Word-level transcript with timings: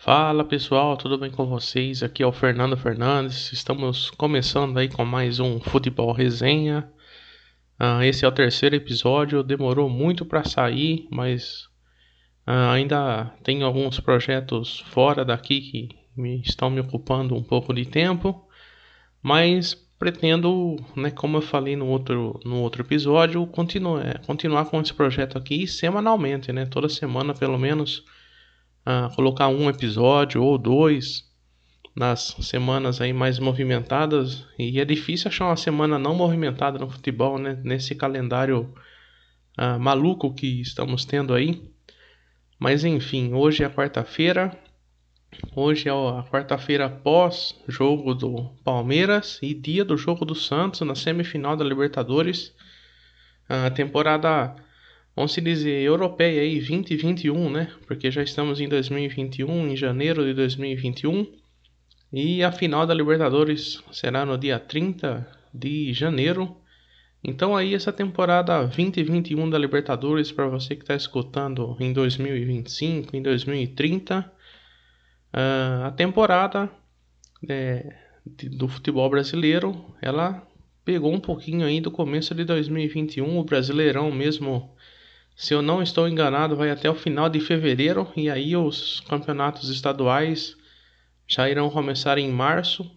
Fala 0.00 0.44
pessoal, 0.44 0.96
tudo 0.96 1.18
bem 1.18 1.28
com 1.28 1.44
vocês? 1.44 2.04
Aqui 2.04 2.22
é 2.22 2.26
o 2.26 2.30
Fernando 2.30 2.76
Fernandes. 2.76 3.52
Estamos 3.52 4.10
começando 4.10 4.78
aí 4.78 4.88
com 4.88 5.04
mais 5.04 5.40
um 5.40 5.58
Futebol 5.58 6.12
Resenha. 6.12 6.88
Uh, 7.80 8.04
esse 8.04 8.24
é 8.24 8.28
o 8.28 8.32
terceiro 8.32 8.76
episódio. 8.76 9.42
Demorou 9.42 9.90
muito 9.90 10.24
para 10.24 10.44
sair, 10.44 11.08
mas 11.10 11.64
uh, 12.46 12.70
ainda 12.70 13.34
tenho 13.42 13.66
alguns 13.66 13.98
projetos 13.98 14.78
fora 14.86 15.24
daqui 15.24 15.60
que 15.60 15.88
me, 16.16 16.42
estão 16.42 16.70
me 16.70 16.78
ocupando 16.78 17.34
um 17.34 17.42
pouco 17.42 17.74
de 17.74 17.84
tempo. 17.84 18.46
Mas 19.20 19.74
pretendo, 19.98 20.76
né, 20.94 21.10
como 21.10 21.38
eu 21.38 21.42
falei 21.42 21.74
no 21.74 21.88
outro, 21.88 22.38
no 22.44 22.60
outro 22.60 22.82
episódio, 22.82 23.44
continuar, 23.48 24.06
é, 24.06 24.14
continuar 24.18 24.66
com 24.66 24.80
esse 24.80 24.94
projeto 24.94 25.36
aqui 25.36 25.66
semanalmente, 25.66 26.52
né? 26.52 26.66
Toda 26.66 26.88
semana 26.88 27.34
pelo 27.34 27.58
menos 27.58 28.04
colocar 29.14 29.48
um 29.48 29.68
episódio 29.68 30.42
ou 30.42 30.56
dois 30.56 31.28
nas 31.94 32.36
semanas 32.40 33.00
aí 33.00 33.12
mais 33.12 33.40
movimentadas 33.40 34.46
e 34.56 34.80
é 34.80 34.84
difícil 34.84 35.28
achar 35.28 35.46
uma 35.46 35.56
semana 35.56 35.98
não 35.98 36.14
movimentada 36.14 36.78
no 36.78 36.88
futebol, 36.88 37.38
né? 37.38 37.60
Nesse 37.64 37.94
calendário 37.94 38.72
uh, 39.58 39.80
maluco 39.80 40.32
que 40.32 40.60
estamos 40.60 41.04
tendo 41.04 41.34
aí. 41.34 41.60
Mas 42.58 42.84
enfim, 42.84 43.34
hoje 43.34 43.64
é 43.64 43.68
quarta-feira. 43.68 44.56
Hoje 45.54 45.88
é 45.88 45.92
a 45.92 46.24
quarta-feira 46.30 46.88
pós 46.88 47.54
jogo 47.66 48.14
do 48.14 48.44
Palmeiras 48.64 49.38
e 49.42 49.52
dia 49.52 49.84
do 49.84 49.96
jogo 49.96 50.24
do 50.24 50.34
Santos 50.34 50.80
na 50.82 50.94
semifinal 50.94 51.56
da 51.56 51.64
Libertadores. 51.64 52.54
A 53.48 53.70
temporada 53.70 54.54
vamos 55.18 55.34
dizer, 55.34 55.82
europeia 55.82 56.42
aí 56.42 56.60
2021, 56.60 57.50
né? 57.50 57.72
Porque 57.88 58.08
já 58.08 58.22
estamos 58.22 58.60
em 58.60 58.68
2021, 58.68 59.66
em 59.66 59.76
janeiro 59.76 60.24
de 60.24 60.32
2021. 60.32 61.26
E 62.12 62.44
a 62.44 62.52
final 62.52 62.86
da 62.86 62.94
Libertadores 62.94 63.82
será 63.90 64.24
no 64.24 64.38
dia 64.38 64.60
30 64.60 65.28
de 65.52 65.92
janeiro. 65.92 66.56
Então 67.22 67.56
aí 67.56 67.74
essa 67.74 67.92
temporada 67.92 68.64
2021 68.64 69.50
da 69.50 69.58
Libertadores 69.58 70.30
para 70.30 70.46
você 70.46 70.76
que 70.76 70.82
está 70.82 70.94
escutando 70.94 71.76
em 71.80 71.92
2025, 71.92 73.16
em 73.16 73.20
2030, 73.20 74.20
uh, 74.20 74.24
ah, 75.32 75.86
a 75.88 75.90
temporada 75.90 76.70
é, 77.48 77.92
do 78.24 78.68
futebol 78.68 79.10
brasileiro 79.10 79.84
ela 80.00 80.46
pegou 80.84 81.12
um 81.12 81.20
pouquinho 81.20 81.66
aí 81.66 81.80
do 81.80 81.90
começo 81.90 82.34
de 82.36 82.44
2021, 82.44 83.36
o 83.36 83.44
Brasileirão 83.44 84.12
mesmo 84.12 84.74
se 85.38 85.54
eu 85.54 85.62
não 85.62 85.80
estou 85.80 86.08
enganado, 86.08 86.56
vai 86.56 86.68
até 86.68 86.90
o 86.90 86.96
final 86.96 87.28
de 87.28 87.38
fevereiro 87.38 88.10
e 88.16 88.28
aí 88.28 88.56
os 88.56 88.98
campeonatos 89.08 89.70
estaduais 89.70 90.56
já 91.28 91.48
irão 91.48 91.70
começar 91.70 92.18
em 92.18 92.28
março. 92.28 92.90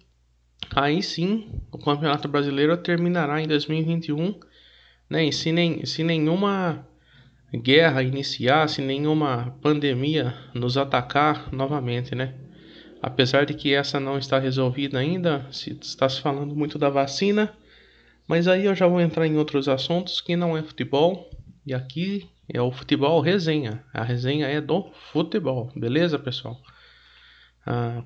Aí 0.76 1.04
sim, 1.04 1.62
o 1.72 1.78
Campeonato 1.78 2.28
Brasileiro 2.28 2.76
terminará 2.78 3.40
em 3.40 3.48
2021, 3.48 4.40
né? 5.08 5.24
E 5.24 5.32
se, 5.32 5.52
nem, 5.52 5.86
se 5.86 6.04
nenhuma 6.04 6.84
guerra 7.54 8.02
iniciar, 8.02 8.68
se 8.68 8.82
nenhuma 8.82 9.56
pandemia 9.62 10.34
nos 10.52 10.78
atacar 10.78 11.54
novamente, 11.54 12.16
né? 12.16 12.34
Apesar 13.04 13.46
de 13.46 13.54
que 13.54 13.72
essa 13.72 14.00
não 14.00 14.18
está 14.18 14.40
resolvida 14.40 14.98
ainda, 14.98 15.46
se 15.52 15.78
está 15.80 16.10
se 16.10 16.20
falando 16.20 16.56
muito 16.56 16.80
da 16.80 16.90
vacina, 16.90 17.54
mas 18.28 18.48
aí 18.48 18.66
eu 18.66 18.74
já 18.74 18.88
vou 18.88 19.00
entrar 19.00 19.28
em 19.28 19.38
outros 19.38 19.70
assuntos 19.70 20.20
que 20.20 20.36
não 20.36 20.58
é 20.58 20.64
futebol, 20.64 21.30
e 21.66 21.74
aqui 21.74 22.28
é 22.50 22.62
o 22.62 22.72
futebol 22.72 23.22
resenha. 23.22 23.84
A 23.94 24.04
resenha 24.04 24.48
é 24.48 24.60
do 24.60 24.92
futebol, 25.12 25.72
beleza, 25.76 26.18
pessoal? 26.18 26.60
Ah, 27.66 28.04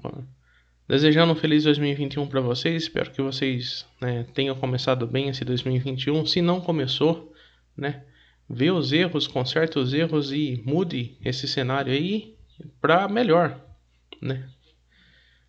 desejando 0.88 1.34
um 1.34 1.36
feliz 1.36 1.64
2021 1.64 2.28
para 2.28 2.42
vocês. 2.42 2.84
Espero 2.84 3.12
que 3.12 3.22
vocês 3.22 3.86
né, 4.00 4.26
tenham 4.34 4.56
começado 4.56 5.08
bem 5.08 5.30
esse 5.30 5.46
2021. 5.46 6.26
Se 6.26 6.42
não 6.42 6.60
começou, 6.60 7.34
né, 7.76 8.04
vê 8.50 8.72
os 8.72 8.92
erros, 8.92 9.28
conserte 9.28 9.80
os 9.80 9.94
erros 9.94 10.32
e 10.32 10.62
mude 10.66 11.18
esse 11.24 11.48
cenário 11.48 11.94
aí 11.94 12.36
para 12.82 13.08
melhor, 13.08 13.60
né? 14.22 14.50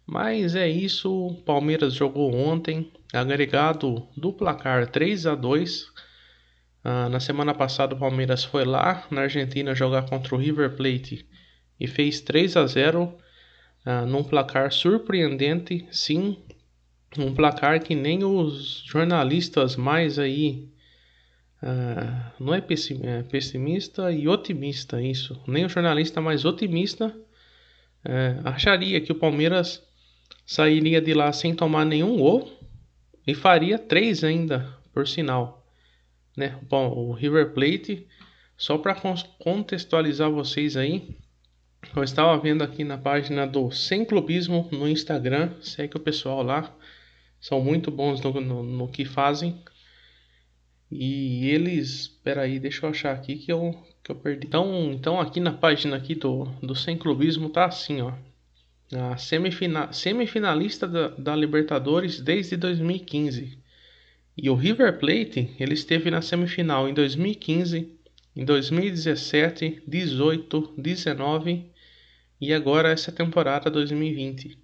Mas 0.06 0.54
é 0.54 0.68
isso. 0.68 1.42
Palmeiras 1.44 1.92
jogou 1.92 2.32
ontem, 2.32 2.92
agregado 3.12 4.06
do 4.16 4.32
placar 4.32 4.88
3 4.88 5.26
a 5.26 5.34
2 5.34 5.86
ah, 6.88 7.08
na 7.08 7.18
semana 7.18 7.52
passada 7.52 7.96
o 7.96 7.98
Palmeiras 7.98 8.44
foi 8.44 8.64
lá 8.64 9.04
na 9.10 9.22
Argentina 9.22 9.74
jogar 9.74 10.08
contra 10.08 10.36
o 10.36 10.38
River 10.38 10.76
Plate 10.76 11.26
e 11.80 11.88
fez 11.88 12.20
3 12.20 12.56
a 12.56 12.64
0 12.64 13.12
ah, 13.84 14.06
num 14.06 14.22
placar 14.22 14.70
surpreendente, 14.70 15.84
sim, 15.90 16.38
um 17.18 17.34
placar 17.34 17.82
que 17.82 17.96
nem 17.96 18.22
os 18.22 18.84
jornalistas 18.86 19.74
mais 19.74 20.16
aí 20.16 20.68
ah, 21.60 22.30
não 22.38 22.54
é, 22.54 22.58
é 22.58 23.22
pessimista 23.24 24.12
e 24.12 24.28
otimista 24.28 25.02
isso, 25.02 25.42
nem 25.44 25.64
o 25.64 25.68
jornalista 25.68 26.20
mais 26.20 26.44
otimista 26.44 27.12
é, 28.04 28.36
acharia 28.44 29.00
que 29.00 29.10
o 29.10 29.16
Palmeiras 29.16 29.82
sairia 30.46 31.00
de 31.00 31.12
lá 31.14 31.32
sem 31.32 31.52
tomar 31.52 31.84
nenhum 31.84 32.16
gol 32.16 32.48
e 33.26 33.34
faria 33.34 33.76
três 33.76 34.22
ainda, 34.22 34.72
por 34.94 35.08
sinal 35.08 35.65
né? 36.36 36.58
Bom, 36.68 36.88
o 36.88 37.12
River 37.12 37.54
Plate, 37.54 38.06
só 38.56 38.76
para 38.76 38.96
contextualizar 39.38 40.30
vocês 40.30 40.76
aí, 40.76 41.16
eu 41.94 42.02
estava 42.02 42.36
vendo 42.38 42.62
aqui 42.62 42.84
na 42.84 42.98
página 42.98 43.46
do 43.46 43.70
Sem 43.70 44.04
Clubismo 44.04 44.68
no 44.70 44.88
Instagram, 44.88 45.52
segue 45.60 45.96
o 45.96 46.00
pessoal 46.00 46.42
lá, 46.42 46.74
são 47.40 47.60
muito 47.60 47.90
bons 47.90 48.20
no, 48.20 48.40
no, 48.40 48.62
no 48.62 48.88
que 48.88 49.04
fazem. 49.04 49.62
E 50.90 51.48
eles, 51.48 52.02
espera 52.02 52.42
aí, 52.42 52.58
deixa 52.60 52.86
eu 52.86 52.90
achar 52.90 53.14
aqui 53.14 53.36
que 53.36 53.52
eu, 53.52 53.74
que 54.02 54.10
eu 54.10 54.16
perdi. 54.16 54.46
Então, 54.46 54.92
então 54.92 55.20
aqui 55.20 55.40
na 55.40 55.52
página 55.52 55.96
aqui 55.96 56.14
do, 56.14 56.44
do 56.62 56.74
Sem 56.74 56.96
Clubismo 56.96 57.48
tá 57.48 57.64
assim, 57.64 58.00
ó. 58.02 58.12
A 58.94 59.16
semifina, 59.16 59.92
semifinalista 59.92 60.86
da, 60.86 61.08
da 61.08 61.34
Libertadores 61.34 62.20
desde 62.20 62.56
2015. 62.56 63.58
E 64.38 64.50
o 64.50 64.54
River 64.54 64.98
Plate, 64.98 65.56
ele 65.58 65.72
esteve 65.72 66.10
na 66.10 66.20
semifinal 66.20 66.86
em 66.86 66.92
2015, 66.92 67.90
em 68.36 68.44
2017, 68.44 69.82
18, 69.88 70.74
19 70.76 71.70
e 72.38 72.52
agora 72.52 72.90
essa 72.90 73.10
temporada 73.10 73.70
2020. 73.70 74.58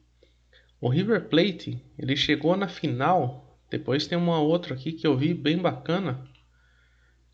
O 0.78 0.90
River 0.90 1.26
Plate, 1.28 1.82
ele 1.98 2.14
chegou 2.14 2.54
na 2.54 2.68
final, 2.68 3.58
depois 3.70 4.06
tem 4.06 4.18
uma 4.18 4.38
outra 4.38 4.74
aqui 4.74 4.92
que 4.92 5.06
eu 5.06 5.16
vi 5.16 5.32
bem 5.32 5.56
bacana. 5.56 6.22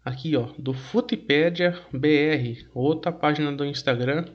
Aqui, 0.05 0.37
ó, 0.37 0.53
do 0.57 0.73
Futipédia 0.73 1.77
BR, 1.93 2.69
outra 2.73 3.11
página 3.11 3.51
do 3.51 3.65
Instagram. 3.65 4.27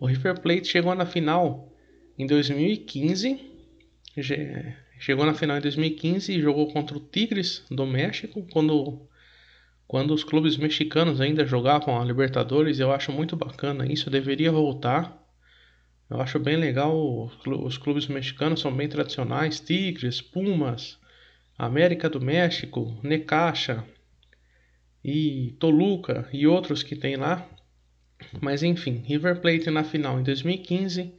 O 0.00 0.06
River 0.06 0.40
Plate 0.40 0.66
chegou 0.66 0.92
na 0.96 1.06
final 1.06 1.72
em 2.18 2.26
2015, 2.26 3.40
Chegou 5.02 5.26
na 5.26 5.34
final 5.34 5.58
em 5.58 5.60
2015 5.60 6.32
e 6.32 6.40
jogou 6.40 6.72
contra 6.72 6.96
o 6.96 7.00
Tigres 7.00 7.64
do 7.68 7.84
México, 7.84 8.46
quando, 8.52 9.00
quando 9.84 10.14
os 10.14 10.22
clubes 10.22 10.56
mexicanos 10.56 11.20
ainda 11.20 11.44
jogavam 11.44 12.00
a 12.00 12.04
Libertadores. 12.04 12.78
Eu 12.78 12.92
acho 12.92 13.10
muito 13.10 13.34
bacana 13.34 13.84
isso, 13.92 14.08
deveria 14.08 14.52
voltar. 14.52 15.20
Eu 16.08 16.20
acho 16.20 16.38
bem 16.38 16.56
legal, 16.56 17.28
os 17.44 17.76
clubes 17.76 18.06
mexicanos 18.06 18.60
são 18.60 18.72
bem 18.72 18.88
tradicionais, 18.88 19.58
Tigres, 19.58 20.22
Pumas, 20.22 21.00
América 21.58 22.08
do 22.08 22.20
México, 22.20 22.96
Necaxa 23.02 23.84
e 25.04 25.56
Toluca 25.58 26.28
e 26.32 26.46
outros 26.46 26.84
que 26.84 26.94
tem 26.94 27.16
lá. 27.16 27.44
Mas 28.40 28.62
enfim, 28.62 29.02
River 29.04 29.40
Plate 29.40 29.68
na 29.68 29.82
final 29.82 30.20
em 30.20 30.22
2015 30.22 31.12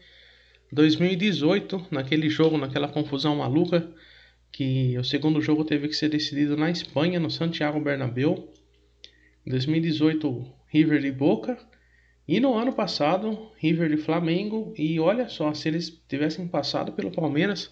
2018, 0.73 1.87
naquele 1.91 2.29
jogo, 2.29 2.57
naquela 2.57 2.87
confusão 2.87 3.35
maluca, 3.35 3.87
que 4.51 4.97
o 4.97 5.03
segundo 5.03 5.39
jogo 5.39 5.63
teve 5.63 5.87
que 5.87 5.93
ser 5.93 6.09
decidido 6.09 6.57
na 6.57 6.71
Espanha, 6.71 7.19
no 7.19 7.29
Santiago 7.29 7.79
Bernabéu. 7.79 8.51
2018, 9.45 10.51
River 10.67 10.99
de 10.99 11.11
Boca. 11.11 11.59
E 12.27 12.39
no 12.39 12.55
ano 12.55 12.73
passado, 12.73 13.51
River 13.57 13.89
de 13.89 13.97
Flamengo. 13.97 14.73
E 14.75 14.99
olha 14.99 15.29
só, 15.29 15.53
se 15.53 15.67
eles 15.67 15.89
tivessem 16.07 16.47
passado 16.47 16.91
pelo 16.93 17.11
Palmeiras, 17.11 17.71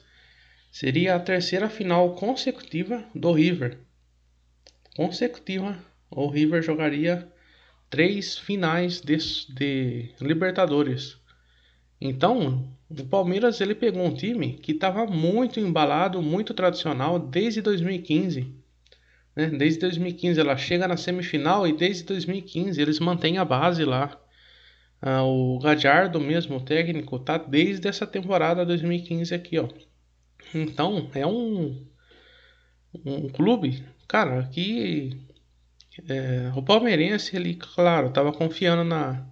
seria 0.71 1.15
a 1.15 1.19
terceira 1.19 1.69
final 1.69 2.13
consecutiva 2.13 3.03
do 3.15 3.31
River. 3.31 3.79
Consecutiva, 4.95 5.83
o 6.11 6.27
River 6.27 6.61
jogaria 6.61 7.27
três 7.89 8.37
finais 8.37 9.01
de, 9.01 9.17
de 9.55 10.11
Libertadores. 10.21 11.20
Então, 12.01 12.67
o 12.89 13.05
Palmeiras 13.05 13.61
ele 13.61 13.75
pegou 13.75 14.03
um 14.03 14.13
time 14.13 14.53
que 14.53 14.71
estava 14.71 15.05
muito 15.05 15.59
embalado, 15.59 16.19
muito 16.21 16.51
tradicional 16.53 17.19
desde 17.19 17.61
2015. 17.61 18.53
Né? 19.35 19.47
Desde 19.47 19.79
2015 19.81 20.39
ela 20.39 20.57
chega 20.57 20.87
na 20.87 20.97
semifinal 20.97 21.67
e 21.67 21.73
desde 21.73 22.03
2015 22.03 22.81
eles 22.81 22.99
mantêm 22.99 23.37
a 23.37 23.45
base 23.45 23.85
lá. 23.85 24.19
Ah, 24.99 25.23
o 25.23 25.59
Gadiardo 25.59 26.19
mesmo, 26.19 26.57
o 26.57 26.61
técnico, 26.61 27.19
tá 27.19 27.37
desde 27.37 27.87
essa 27.87 28.05
temporada 28.07 28.65
2015 28.65 29.33
aqui, 29.33 29.59
ó. 29.59 29.67
Então, 30.53 31.09
é 31.15 31.25
um, 31.25 31.85
um 33.05 33.29
clube, 33.29 33.83
cara, 34.07 34.43
que 34.51 35.17
é, 36.07 36.51
o 36.55 36.63
palmeirense, 36.63 37.35
ele, 37.35 37.55
claro, 37.55 38.07
estava 38.07 38.31
confiando 38.31 38.83
na, 38.83 39.25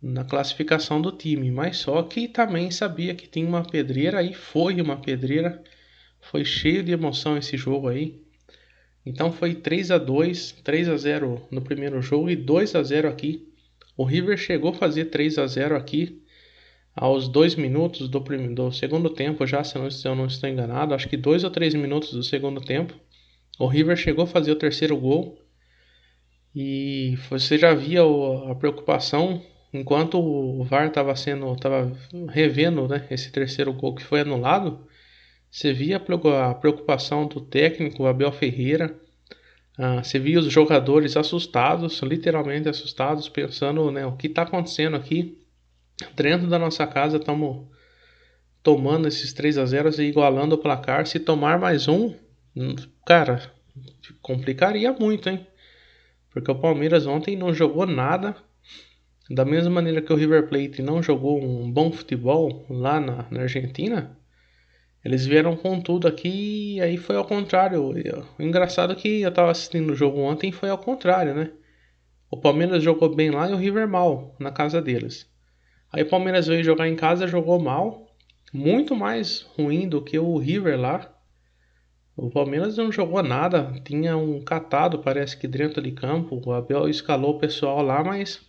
na 0.00 0.24
classificação 0.24 1.00
do 1.00 1.12
time, 1.12 1.50
mas 1.50 1.78
só 1.78 2.02
que 2.02 2.28
também 2.28 2.70
sabia 2.70 3.14
que 3.14 3.26
tinha 3.26 3.46
uma 3.46 3.64
pedreira 3.64 4.22
e 4.22 4.32
foi 4.32 4.80
uma 4.80 4.96
pedreira. 4.96 5.62
Foi 6.20 6.44
cheio 6.44 6.82
de 6.82 6.92
emoção 6.92 7.36
esse 7.36 7.56
jogo 7.56 7.88
aí. 7.88 8.22
Então 9.04 9.32
foi 9.32 9.54
3 9.54 9.90
a 9.90 9.98
2, 9.98 10.52
3 10.62 10.88
a 10.88 10.96
0 10.96 11.48
no 11.50 11.62
primeiro 11.62 12.00
jogo 12.02 12.30
e 12.30 12.36
2 12.36 12.74
a 12.74 12.82
0 12.82 13.08
aqui. 13.08 13.48
O 13.96 14.04
River 14.04 14.36
chegou 14.36 14.70
a 14.70 14.74
fazer 14.74 15.06
3 15.06 15.38
a 15.38 15.46
0 15.46 15.76
aqui 15.76 16.22
aos 16.94 17.28
2 17.28 17.54
minutos 17.54 18.08
do, 18.08 18.20
primeiro, 18.20 18.54
do 18.54 18.72
segundo 18.72 19.10
tempo, 19.10 19.46
já 19.46 19.62
se 19.62 19.78
se 19.90 20.06
eu 20.06 20.14
não 20.14 20.26
estou 20.26 20.48
enganado, 20.48 20.94
acho 20.94 21.08
que 21.08 21.16
2 21.16 21.44
ou 21.44 21.50
3 21.50 21.74
minutos 21.74 22.12
do 22.12 22.22
segundo 22.22 22.60
tempo. 22.60 22.94
O 23.58 23.66
River 23.66 23.96
chegou 23.96 24.24
a 24.24 24.26
fazer 24.26 24.52
o 24.52 24.56
terceiro 24.56 24.96
gol 24.96 25.38
e 26.54 27.16
você 27.30 27.56
já 27.56 27.74
via 27.74 28.02
a 28.02 28.54
preocupação 28.54 29.42
enquanto 29.72 30.18
o 30.18 30.64
VAR 30.64 30.88
estava 30.88 31.14
sendo, 31.14 31.52
estava 31.52 31.92
revendo, 32.28 32.88
né, 32.88 33.06
esse 33.10 33.30
terceiro 33.30 33.72
gol 33.72 33.94
que 33.94 34.02
foi 34.02 34.20
anulado. 34.20 34.86
Você 35.50 35.72
via 35.72 35.96
a 35.96 36.54
preocupação 36.54 37.26
do 37.26 37.40
técnico 37.40 38.06
Abel 38.06 38.32
Ferreira. 38.32 38.94
Ah, 39.78 40.02
você 40.02 40.18
via 40.18 40.40
os 40.40 40.52
jogadores 40.52 41.16
assustados, 41.16 42.00
literalmente 42.00 42.68
assustados, 42.68 43.28
pensando, 43.28 43.90
né, 43.90 44.04
o 44.04 44.16
que 44.16 44.26
está 44.26 44.42
acontecendo 44.42 44.96
aqui 44.96 45.38
dentro 46.14 46.48
da 46.48 46.58
nossa 46.58 46.86
casa. 46.86 47.16
Estamos 47.16 47.66
tomando 48.62 49.08
esses 49.08 49.32
3 49.32 49.58
a 49.58 49.66
0 49.66 49.90
e 50.00 50.08
igualando 50.08 50.54
o 50.54 50.58
placar. 50.58 51.06
Se 51.06 51.18
tomar 51.18 51.58
mais 51.58 51.88
um, 51.88 52.14
hum, 52.56 52.74
cara, 53.06 53.50
complicaria 54.20 54.92
muito, 54.92 55.28
hein? 55.28 55.46
Porque 56.30 56.50
o 56.50 56.58
Palmeiras 56.58 57.06
ontem 57.06 57.36
não 57.36 57.54
jogou 57.54 57.86
nada. 57.86 58.36
Da 59.30 59.44
mesma 59.44 59.70
maneira 59.70 60.00
que 60.00 60.12
o 60.12 60.16
River 60.16 60.48
Plate 60.48 60.80
não 60.80 61.02
jogou 61.02 61.42
um 61.42 61.70
bom 61.70 61.92
futebol 61.92 62.64
lá 62.70 62.98
na, 62.98 63.26
na 63.30 63.42
Argentina, 63.42 64.16
eles 65.04 65.26
vieram 65.26 65.54
com 65.54 65.80
tudo 65.80 66.08
aqui 66.08 66.76
e 66.76 66.80
aí 66.80 66.96
foi 66.96 67.16
ao 67.16 67.24
contrário. 67.24 67.92
O 68.38 68.42
engraçado 68.42 68.92
é 68.92 68.96
que 68.96 69.20
eu 69.20 69.32
tava 69.32 69.50
assistindo 69.50 69.90
o 69.90 69.94
jogo 69.94 70.20
ontem 70.20 70.50
foi 70.50 70.70
ao 70.70 70.78
contrário, 70.78 71.34
né? 71.34 71.50
O 72.30 72.36
Palmeiras 72.36 72.82
jogou 72.82 73.14
bem 73.14 73.30
lá 73.30 73.48
e 73.48 73.52
o 73.52 73.56
River 73.56 73.86
mal 73.86 74.34
na 74.38 74.50
casa 74.50 74.82
deles. 74.82 75.26
Aí 75.92 76.02
o 76.02 76.08
Palmeiras 76.08 76.46
veio 76.46 76.64
jogar 76.64 76.88
em 76.88 76.96
casa, 76.96 77.26
jogou 77.26 77.58
mal, 77.58 78.06
muito 78.52 78.96
mais 78.96 79.42
ruim 79.56 79.88
do 79.88 80.02
que 80.02 80.18
o 80.18 80.36
River 80.36 80.78
lá. 80.78 81.14
O 82.16 82.30
Palmeiras 82.30 82.76
não 82.76 82.90
jogou 82.90 83.22
nada, 83.22 83.72
tinha 83.84 84.16
um 84.16 84.40
catado, 84.40 84.98
parece 84.98 85.36
que 85.36 85.46
dentro 85.46 85.80
de 85.80 85.92
campo. 85.92 86.42
O 86.44 86.52
Abel 86.52 86.88
escalou 86.88 87.36
o 87.36 87.38
pessoal 87.38 87.80
lá, 87.80 88.02
mas 88.02 88.47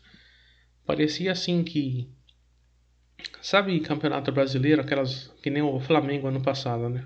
parecia 0.90 1.32
assim 1.32 1.64
que. 1.64 2.10
Sabe, 3.44 3.80
campeonato 3.82 4.32
brasileiro, 4.32 4.82
aquelas. 4.82 5.28
que 5.44 5.52
nem 5.52 5.62
o 5.62 5.80
Flamengo 5.80 6.28
ano 6.28 6.42
passado, 6.42 6.90
né? 6.90 7.06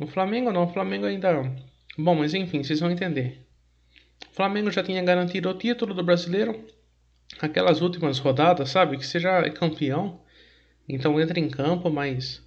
O 0.00 0.06
Flamengo 0.06 0.50
não, 0.50 0.64
o 0.64 0.72
Flamengo 0.72 1.04
ainda. 1.04 1.54
Bom, 1.98 2.14
mas 2.14 2.32
enfim, 2.32 2.62
vocês 2.62 2.80
vão 2.80 2.90
entender. 2.90 3.46
O 4.30 4.34
Flamengo 4.34 4.70
já 4.70 4.82
tinha 4.82 5.02
garantido 5.02 5.50
o 5.50 5.58
título 5.58 5.92
do 5.92 6.02
brasileiro. 6.02 6.64
Aquelas 7.40 7.82
últimas 7.82 8.18
rodadas, 8.18 8.70
sabe? 8.70 8.96
Que 8.96 9.06
você 9.06 9.20
já 9.20 9.40
é 9.40 9.50
campeão. 9.50 10.18
Então 10.88 11.20
entra 11.20 11.38
em 11.38 11.50
campo, 11.50 11.90
mas 11.90 12.42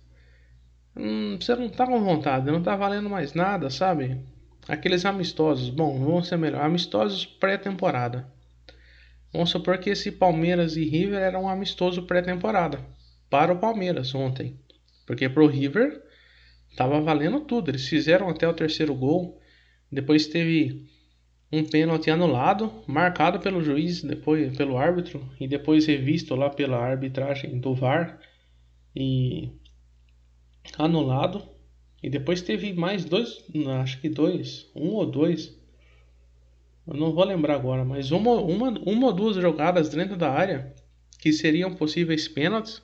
hum, 0.95 1.37
você 1.39 1.55
não 1.55 1.69
tá 1.69 1.85
com 1.85 2.03
vontade, 2.03 2.49
não 2.51 2.63
tá 2.63 2.75
valendo 2.75 3.11
mais 3.11 3.35
nada, 3.35 3.69
sabe? 3.69 4.19
Aqueles 4.67 5.05
amistosos, 5.05 5.69
bom, 5.69 5.99
vão 6.03 6.23
ser 6.23 6.37
melhor, 6.37 6.63
amistosos 6.63 7.27
pré-temporada. 7.27 8.36
Vamos 9.37 9.51
supor 9.51 9.77
que 9.77 9.91
esse 9.91 10.11
Palmeiras 10.11 10.75
e 10.77 10.83
River 10.83 11.19
era 11.19 11.37
um 11.37 11.47
amistoso 11.47 12.01
pré-temporada 12.07 12.83
para 13.29 13.53
o 13.53 13.59
Palmeiras 13.59 14.15
ontem, 14.15 14.59
porque 15.05 15.29
para 15.29 15.43
o 15.43 15.47
River 15.47 16.01
tava 16.75 16.99
valendo 16.99 17.41
tudo. 17.41 17.69
Eles 17.69 17.87
fizeram 17.87 18.29
até 18.29 18.47
o 18.47 18.53
terceiro 18.55 18.95
gol, 18.95 19.39
depois 19.91 20.25
teve 20.25 20.87
um 21.51 21.63
pênalti 21.63 22.09
anulado, 22.09 22.83
marcado 22.87 23.39
pelo 23.39 23.61
juiz, 23.61 24.01
depois 24.01 24.57
pelo 24.57 24.75
árbitro 24.75 25.23
e 25.39 25.47
depois 25.47 25.85
revisto 25.85 26.33
lá 26.33 26.49
pela 26.49 26.79
arbitragem 26.79 27.59
do 27.59 27.75
VAR 27.75 28.19
e 28.95 29.51
anulado. 30.79 31.47
E 32.01 32.09
depois 32.09 32.41
teve 32.41 32.73
mais 32.73 33.05
dois, 33.05 33.45
acho 33.83 34.01
que 34.01 34.09
dois, 34.09 34.67
um 34.75 34.93
ou 34.95 35.05
dois. 35.05 35.55
Eu 36.87 36.95
não 36.95 37.11
vou 37.11 37.25
lembrar 37.25 37.55
agora, 37.55 37.83
mas 37.83 38.11
uma, 38.11 38.31
uma, 38.31 38.69
uma 38.69 39.07
ou 39.07 39.13
duas 39.13 39.35
jogadas 39.35 39.89
dentro 39.89 40.15
da 40.15 40.31
área 40.31 40.73
que 41.19 41.33
seriam 41.33 41.73
possíveis 41.73 42.29
pênaltis. 42.29 42.81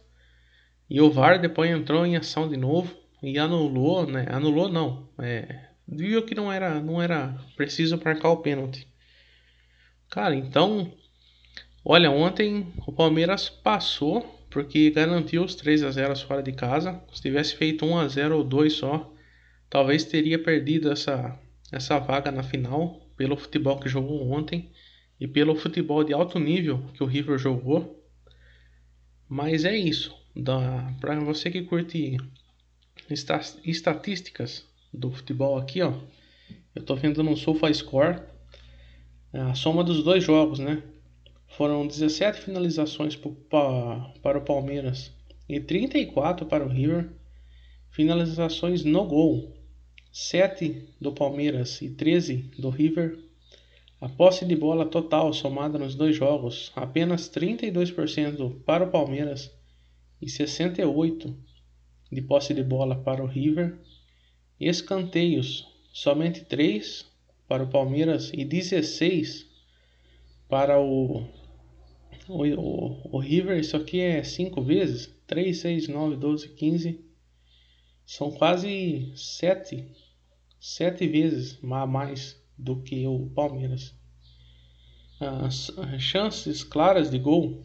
E 0.89 0.99
o 0.99 1.09
VAR 1.09 1.39
depois 1.39 1.71
entrou 1.71 2.05
em 2.05 2.17
ação 2.17 2.49
de 2.49 2.57
novo 2.57 2.93
e 3.21 3.39
anulou, 3.39 4.05
né? 4.05 4.27
Anulou 4.29 4.67
não. 4.67 5.07
É, 5.17 5.69
viu 5.87 6.25
que 6.25 6.35
não 6.35 6.51
era, 6.51 6.81
não 6.81 7.01
era 7.01 7.37
preciso 7.55 7.99
marcar 8.03 8.29
o 8.29 8.37
pênalti. 8.37 8.85
Cara, 10.09 10.35
então, 10.35 10.91
olha, 11.85 12.11
ontem 12.11 12.73
o 12.85 12.91
Palmeiras 12.91 13.49
passou 13.49 14.21
porque 14.49 14.91
garantiu 14.91 15.43
os 15.43 15.55
3 15.55 15.81
a 15.81 15.91
0 15.91 16.15
fora 16.17 16.43
de 16.43 16.51
casa. 16.51 17.01
Se 17.13 17.21
tivesse 17.21 17.55
feito 17.55 17.85
1 17.85 17.97
a 17.97 18.07
0 18.09 18.37
ou 18.37 18.43
2 18.43 18.73
só, 18.73 19.11
talvez 19.69 20.03
teria 20.03 20.37
perdido 20.37 20.91
essa, 20.91 21.39
essa 21.71 21.97
vaga 21.99 22.29
na 22.29 22.43
final 22.43 23.02
pelo 23.15 23.37
futebol 23.37 23.79
que 23.79 23.89
jogou 23.89 24.31
ontem 24.31 24.69
e 25.19 25.27
pelo 25.27 25.55
futebol 25.55 26.03
de 26.03 26.13
alto 26.13 26.39
nível 26.39 26.83
que 26.93 27.03
o 27.03 27.07
River 27.07 27.37
jogou. 27.37 28.03
Mas 29.29 29.65
é 29.65 29.75
isso. 29.75 30.15
Para 30.99 31.19
você 31.19 31.49
que 31.51 31.61
curte 31.63 32.17
estatísticas 33.63 34.65
do 34.93 35.11
futebol 35.11 35.57
aqui, 35.57 35.81
ó, 35.81 35.93
eu 36.75 36.81
estou 36.81 36.95
vendo 36.95 37.23
no 37.23 37.37
SofaScore 37.37 38.21
a 39.31 39.55
soma 39.55 39.83
dos 39.83 40.03
dois 40.03 40.23
jogos, 40.23 40.59
né? 40.59 40.83
Foram 41.47 41.85
17 41.85 42.41
finalizações 42.41 43.15
para 43.15 44.37
o 44.37 44.41
Palmeiras 44.41 45.11
e 45.47 45.59
34 45.59 46.45
para 46.47 46.65
o 46.65 46.67
River. 46.67 47.11
Finalizações 47.91 48.83
no 48.83 49.05
gol: 49.05 49.55
7 50.13 50.95
do 51.01 51.11
Palmeiras 51.11 51.81
e 51.81 51.89
13 51.89 52.51
do 52.59 52.69
River. 52.69 53.17
A 53.99 54.07
posse 54.07 54.45
de 54.45 54.55
bola 54.55 54.85
total 54.85 55.33
somada 55.33 55.79
nos 55.79 55.95
dois 55.95 56.15
jogos: 56.15 56.71
apenas 56.75 57.27
32% 57.29 58.61
para 58.63 58.83
o 58.83 58.91
Palmeiras 58.91 59.51
e 60.21 60.27
68% 60.27 61.35
de 62.11 62.21
posse 62.21 62.53
de 62.53 62.63
bola 62.63 62.95
para 62.95 63.23
o 63.23 63.27
River. 63.27 63.79
Escanteios: 64.59 65.67
somente 65.91 66.45
3 66.45 67.07
para 67.47 67.63
o 67.63 67.69
Palmeiras 67.69 68.31
e 68.33 68.45
16 68.45 69.47
para 70.47 70.79
o 70.79 71.27
o, 72.27 72.45
o, 72.45 73.17
o 73.17 73.19
River, 73.19 73.59
isso 73.59 73.75
aqui 73.75 73.99
é 73.99 74.23
5 74.23 74.61
vezes. 74.61 75.13
3, 75.27 75.57
6, 75.57 75.87
9, 75.87 76.15
12, 76.15 76.49
15. 76.49 77.05
São 78.05 78.31
quase 78.31 79.11
7. 79.15 79.85
7 80.63 81.07
vezes 81.09 81.59
mais 81.61 82.41
do 82.57 82.81
que 82.81 83.05
o 83.05 83.29
Palmeiras. 83.35 83.93
As 85.19 85.69
chances 85.99 86.63
claras 86.63 87.11
de 87.11 87.19
gol. 87.19 87.61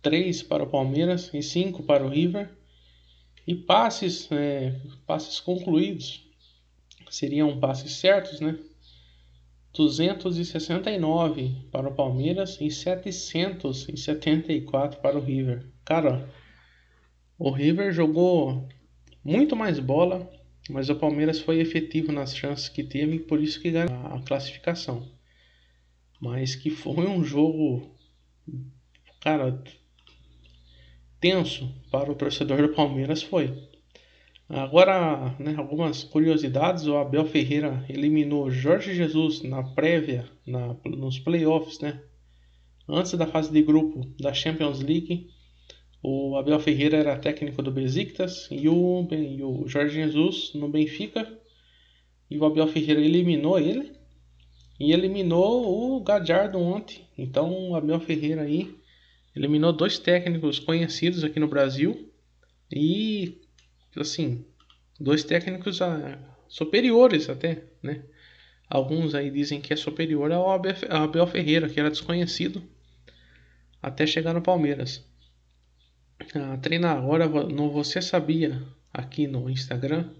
3 0.00 0.42
para 0.44 0.62
o 0.62 0.70
Palmeiras 0.70 1.28
e 1.34 1.42
5 1.42 1.82
para 1.82 2.02
o 2.02 2.08
River. 2.08 2.50
E 3.46 3.54
passes, 3.54 4.26
é, 4.32 4.80
passes 5.06 5.38
concluídos. 5.38 6.26
Seriam 7.10 7.60
passes 7.60 7.92
certos, 7.92 8.40
né? 8.40 8.58
269 9.74 11.66
para 11.70 11.90
o 11.90 11.94
Palmeiras 11.94 12.56
e 12.58 12.70
774 12.70 14.98
para 14.98 15.18
o 15.18 15.22
River. 15.22 15.70
Cara, 15.84 16.26
o 17.38 17.50
River 17.50 17.92
jogou 17.92 18.66
muito 19.22 19.54
mais 19.54 19.78
bola, 19.78 20.26
mas 20.70 20.88
o 20.88 20.94
Palmeiras 20.94 21.40
foi 21.40 21.60
efetivo 21.60 22.12
nas 22.12 22.36
chances 22.36 22.68
que 22.68 22.82
teve, 22.82 23.18
por 23.18 23.40
isso 23.40 23.60
que 23.60 23.70
ganhou 23.70 24.06
a 24.06 24.22
classificação. 24.22 25.10
Mas 26.20 26.54
que 26.54 26.70
foi 26.70 27.06
um 27.06 27.24
jogo, 27.24 27.96
cara, 29.20 29.62
tenso 31.20 31.72
para 31.90 32.10
o 32.10 32.14
torcedor 32.14 32.62
do 32.62 32.74
Palmeiras 32.74 33.22
foi. 33.22 33.68
Agora, 34.48 35.34
né, 35.38 35.54
algumas 35.56 36.04
curiosidades: 36.04 36.86
o 36.86 36.96
Abel 36.96 37.24
Ferreira 37.24 37.84
eliminou 37.88 38.50
Jorge 38.50 38.94
Jesus 38.94 39.42
na 39.42 39.62
prévia, 39.62 40.28
na, 40.46 40.76
nos 40.84 41.18
playoffs, 41.18 41.80
né? 41.80 42.02
antes 42.88 43.12
da 43.12 43.26
fase 43.26 43.50
de 43.52 43.62
grupo 43.62 44.06
da 44.20 44.34
Champions 44.34 44.80
League, 44.80 45.30
o 46.02 46.36
Abel 46.36 46.58
Ferreira 46.58 46.96
era 46.96 47.16
técnico 47.16 47.62
do 47.62 47.70
Besiktas 47.70 48.48
e 48.50 48.68
o, 48.68 49.06
e 49.12 49.40
o 49.42 49.68
Jorge 49.68 49.94
Jesus 49.94 50.52
no 50.52 50.68
Benfica. 50.68 51.32
E 52.28 52.36
o 52.38 52.44
Abel 52.44 52.66
Ferreira 52.66 53.00
eliminou 53.00 53.58
ele 53.58 53.92
e 54.80 54.92
eliminou 54.92 55.96
o 55.96 56.00
Gadiardo 56.02 56.58
ontem. 56.58 57.06
Então 57.16 57.70
o 57.70 57.76
Abel 57.76 58.00
Ferreira 58.00 58.42
aí 58.42 58.74
eliminou 59.36 59.72
dois 59.72 59.98
técnicos 59.98 60.58
conhecidos 60.58 61.22
aqui 61.22 61.38
no 61.38 61.46
Brasil 61.46 62.10
e 62.70 63.40
assim 63.96 64.44
dois 64.98 65.22
técnicos 65.22 65.80
ah, 65.80 66.18
superiores 66.48 67.28
até, 67.30 67.62
né? 67.80 68.02
Alguns 68.68 69.14
aí 69.14 69.30
dizem 69.30 69.60
que 69.60 69.72
é 69.72 69.76
superior 69.76 70.32
ao 70.32 70.50
Abel 70.50 71.26
Ferreira, 71.26 71.68
que 71.68 71.78
era 71.78 71.90
desconhecido, 71.90 72.62
até 73.82 74.06
chegar 74.06 74.32
no 74.32 74.40
Palmeiras. 74.40 75.04
Ah, 76.34 76.56
treinar 76.56 76.96
agora 76.96 77.26
no 77.26 77.70
Você 77.70 78.00
Sabia 78.00 78.62
aqui 78.92 79.26
no 79.26 79.50
Instagram, 79.50 80.10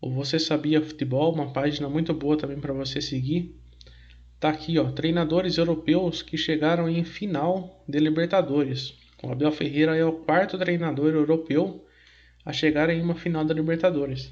o 0.00 0.10
Você 0.10 0.38
Sabia 0.38 0.82
Futebol, 0.82 1.32
uma 1.32 1.50
página 1.50 1.88
muito 1.88 2.12
boa 2.12 2.36
também 2.36 2.60
para 2.60 2.74
você 2.74 3.00
seguir. 3.00 3.58
Tá 4.38 4.50
aqui, 4.50 4.78
ó, 4.78 4.92
treinadores 4.92 5.56
europeus 5.56 6.20
que 6.20 6.36
chegaram 6.36 6.88
em 6.88 7.04
final 7.04 7.82
de 7.88 7.98
Libertadores. 7.98 8.94
O 9.22 9.32
Abel 9.32 9.50
Ferreira 9.50 9.96
é 9.96 10.04
o 10.04 10.12
quarto 10.12 10.58
treinador 10.58 11.14
europeu 11.14 11.86
a 12.44 12.52
chegar 12.52 12.90
em 12.90 13.00
uma 13.00 13.14
final 13.14 13.44
da 13.44 13.54
Libertadores. 13.54 14.30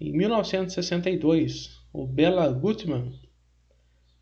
Em 0.00 0.12
1962, 0.16 1.78
o 1.92 2.06
Bela 2.06 2.48
Gutmann 2.50 3.12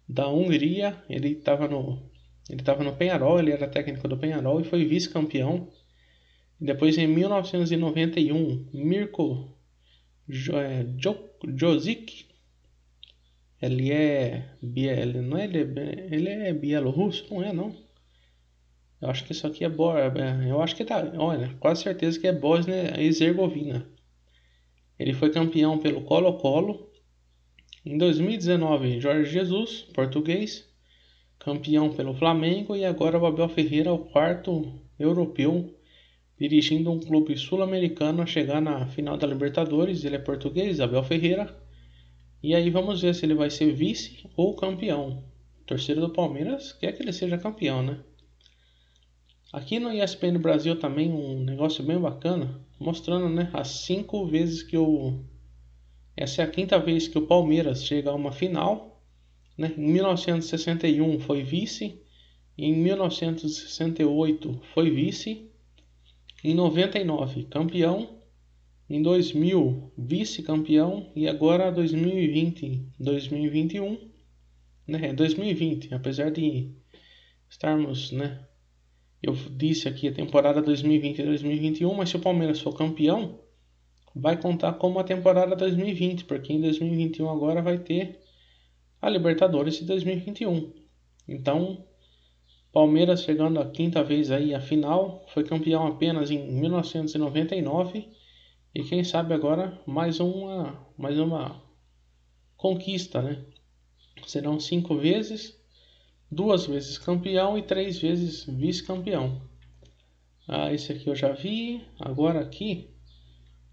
da 0.09 0.27
Hungria, 0.27 1.01
ele 1.09 1.29
estava 1.29 1.69
no 1.69 2.03
ele 2.49 2.61
estava 2.61 2.85
no 2.85 2.95
Penharol, 2.95 3.39
ele 3.39 3.51
era 3.51 3.67
técnico 3.67 4.07
do 4.07 4.17
Penharol 4.17 4.61
e 4.61 4.65
foi 4.65 4.85
vice-campeão. 4.85 5.69
Depois 6.61 6.97
em 6.97 7.07
1991, 7.07 8.67
Mirko 8.73 9.57
é, 10.29 10.87
Jozic, 11.57 12.27
ele 13.61 13.93
é 13.93 14.57
ele 14.63 15.21
não 15.21 15.37
é 15.37 15.45
ele, 15.45 15.59
é, 15.59 16.09
ele 16.11 16.29
é 16.29 16.53
bielorrusso, 16.53 17.27
não 17.31 17.43
é 17.43 17.53
não? 17.53 17.75
Eu 19.01 19.11
acho 19.11 19.25
que 19.25 19.33
isso 19.33 19.47
aqui 19.47 19.65
é, 19.65 19.69
é 19.69 20.51
eu 20.51 20.63
acho 20.63 20.75
que 20.75 20.85
tá, 20.85 21.13
olha, 21.19 21.55
quase 21.61 21.83
certeza 21.83 22.19
que 22.19 22.27
é 22.27 22.33
Bósnia 22.33 22.99
e 22.99 23.07
Herzegovina. 23.07 23.87
Ele 24.99 25.13
foi 25.13 25.31
campeão 25.31 25.79
pelo 25.79 26.03
Colo-Colo 26.03 26.91
em 27.85 27.99
2019, 27.99 28.99
Jorge 28.99 29.31
Jesus, 29.31 29.83
português, 29.95 30.67
campeão 31.39 31.93
pelo 31.93 32.15
Flamengo 32.15 32.75
e 32.75 32.85
agora 32.85 33.19
o 33.19 33.27
Abel 33.27 33.49
Ferreira, 33.49 33.93
o 33.93 34.07
quarto 34.07 34.81
europeu, 34.99 35.76
dirigindo 36.39 36.91
um 36.91 37.01
clube 37.01 37.37
sul-americano 37.37 38.23
a 38.23 38.27
chegar 38.27 38.61
na 38.61 38.87
final 38.87 39.17
da 39.17 39.27
Libertadores. 39.27 40.05
Ele 40.05 40.17
é 40.17 40.19
português, 40.19 40.81
Abel 40.81 41.03
Ferreira. 41.03 41.57
E 42.43 42.55
aí 42.55 42.71
vamos 42.71 43.03
ver 43.03 43.15
se 43.15 43.25
ele 43.25 43.35
vai 43.35 43.51
ser 43.51 43.73
vice 43.73 44.29
ou 44.37 44.55
campeão. 44.55 45.25
O 45.63 45.65
torcedor 45.65 46.09
do 46.09 46.13
Palmeiras 46.13 46.73
quer 46.73 46.93
que 46.93 47.03
ele 47.03 47.13
seja 47.13 47.39
campeão, 47.39 47.83
né? 47.83 47.99
Aqui 49.53 49.79
no 49.79 49.93
ESPN 49.93 50.39
Brasil 50.39 50.79
também 50.79 51.11
um 51.11 51.43
negócio 51.43 51.83
bem 51.83 51.99
bacana, 51.99 52.61
mostrando 52.79 53.29
né, 53.29 53.49
as 53.53 53.69
cinco 53.69 54.27
vezes 54.27 54.63
que 54.63 54.77
o 54.77 55.25
essa 56.17 56.41
é 56.41 56.45
a 56.47 56.51
quinta 56.51 56.79
vez 56.79 57.07
que 57.07 57.19
o 57.19 57.27
Palmeiras 57.27 57.85
chega 57.85 58.11
a 58.11 58.15
uma 58.15 58.33
final. 58.33 59.03
Né? 59.57 59.75
Em 59.77 59.93
1961 59.93 61.21
foi 61.21 61.43
vice, 61.43 62.01
em 62.57 62.75
1968 62.75 64.61
foi 64.73 64.91
vice, 64.91 65.51
em 66.43 66.55
99 66.55 67.45
campeão, 67.45 68.21
em 68.89 69.03
2000 69.03 69.93
vice-campeão 69.99 71.11
e 71.15 71.29
agora 71.29 71.73
2020, 71.73 72.93
2021, 72.99 73.99
né? 74.87 75.13
2020, 75.13 75.95
apesar 75.95 76.31
de 76.31 76.73
estarmos, 77.49 78.13
né? 78.13 78.47
Eu 79.23 79.35
disse 79.35 79.89
aqui 79.89 80.09
a 80.09 80.13
temporada 80.13 80.63
2020 80.63 81.19
e 81.19 81.25
2021, 81.25 81.95
mas 81.95 82.11
se 82.11 82.17
o 82.17 82.21
Palmeiras 82.21 82.61
for 82.61 82.77
campeão, 82.77 83.41
vai 84.15 84.41
contar 84.41 84.75
como 84.75 84.99
a 84.99 85.05
temporada 85.05 85.57
2020, 85.57 86.25
porque 86.25 86.53
em 86.53 86.61
2021 86.61 87.29
agora 87.29 87.61
vai 87.61 87.79
ter 87.79 88.21
a 89.01 89.11
Libertadores 89.11 89.75
de 89.79 89.85
2021. 89.85 90.73
Então, 91.29 91.85
Palmeiras 92.77 93.23
chegando 93.23 93.59
a 93.59 93.65
quinta 93.65 94.05
vez 94.05 94.31
aí 94.31 94.55
à 94.55 94.61
final, 94.61 95.25
foi 95.29 95.43
campeão 95.43 95.87
apenas 95.87 96.31
em 96.31 96.47
1999 96.61 98.07
e 98.75 98.85
quem 98.85 99.03
sabe 99.03 99.33
agora 99.33 99.81
mais 99.87 100.21
uma 100.21 100.79
mais 100.99 101.19
uma 101.19 101.63
conquista, 102.55 103.23
né? 103.23 103.43
Serão 104.27 104.61
cinco 104.61 104.95
vezes, 104.95 105.59
duas 106.31 106.67
vezes 106.67 106.99
campeão 106.99 107.57
e 107.57 107.63
três 107.63 107.99
vezes 107.99 108.45
vice-campeão. 108.45 109.41
Ah, 110.47 110.71
esse 110.71 110.93
aqui 110.93 111.09
eu 111.09 111.17
já 111.17 111.33
vi. 111.33 111.83
Agora 111.99 112.41
aqui 112.41 112.91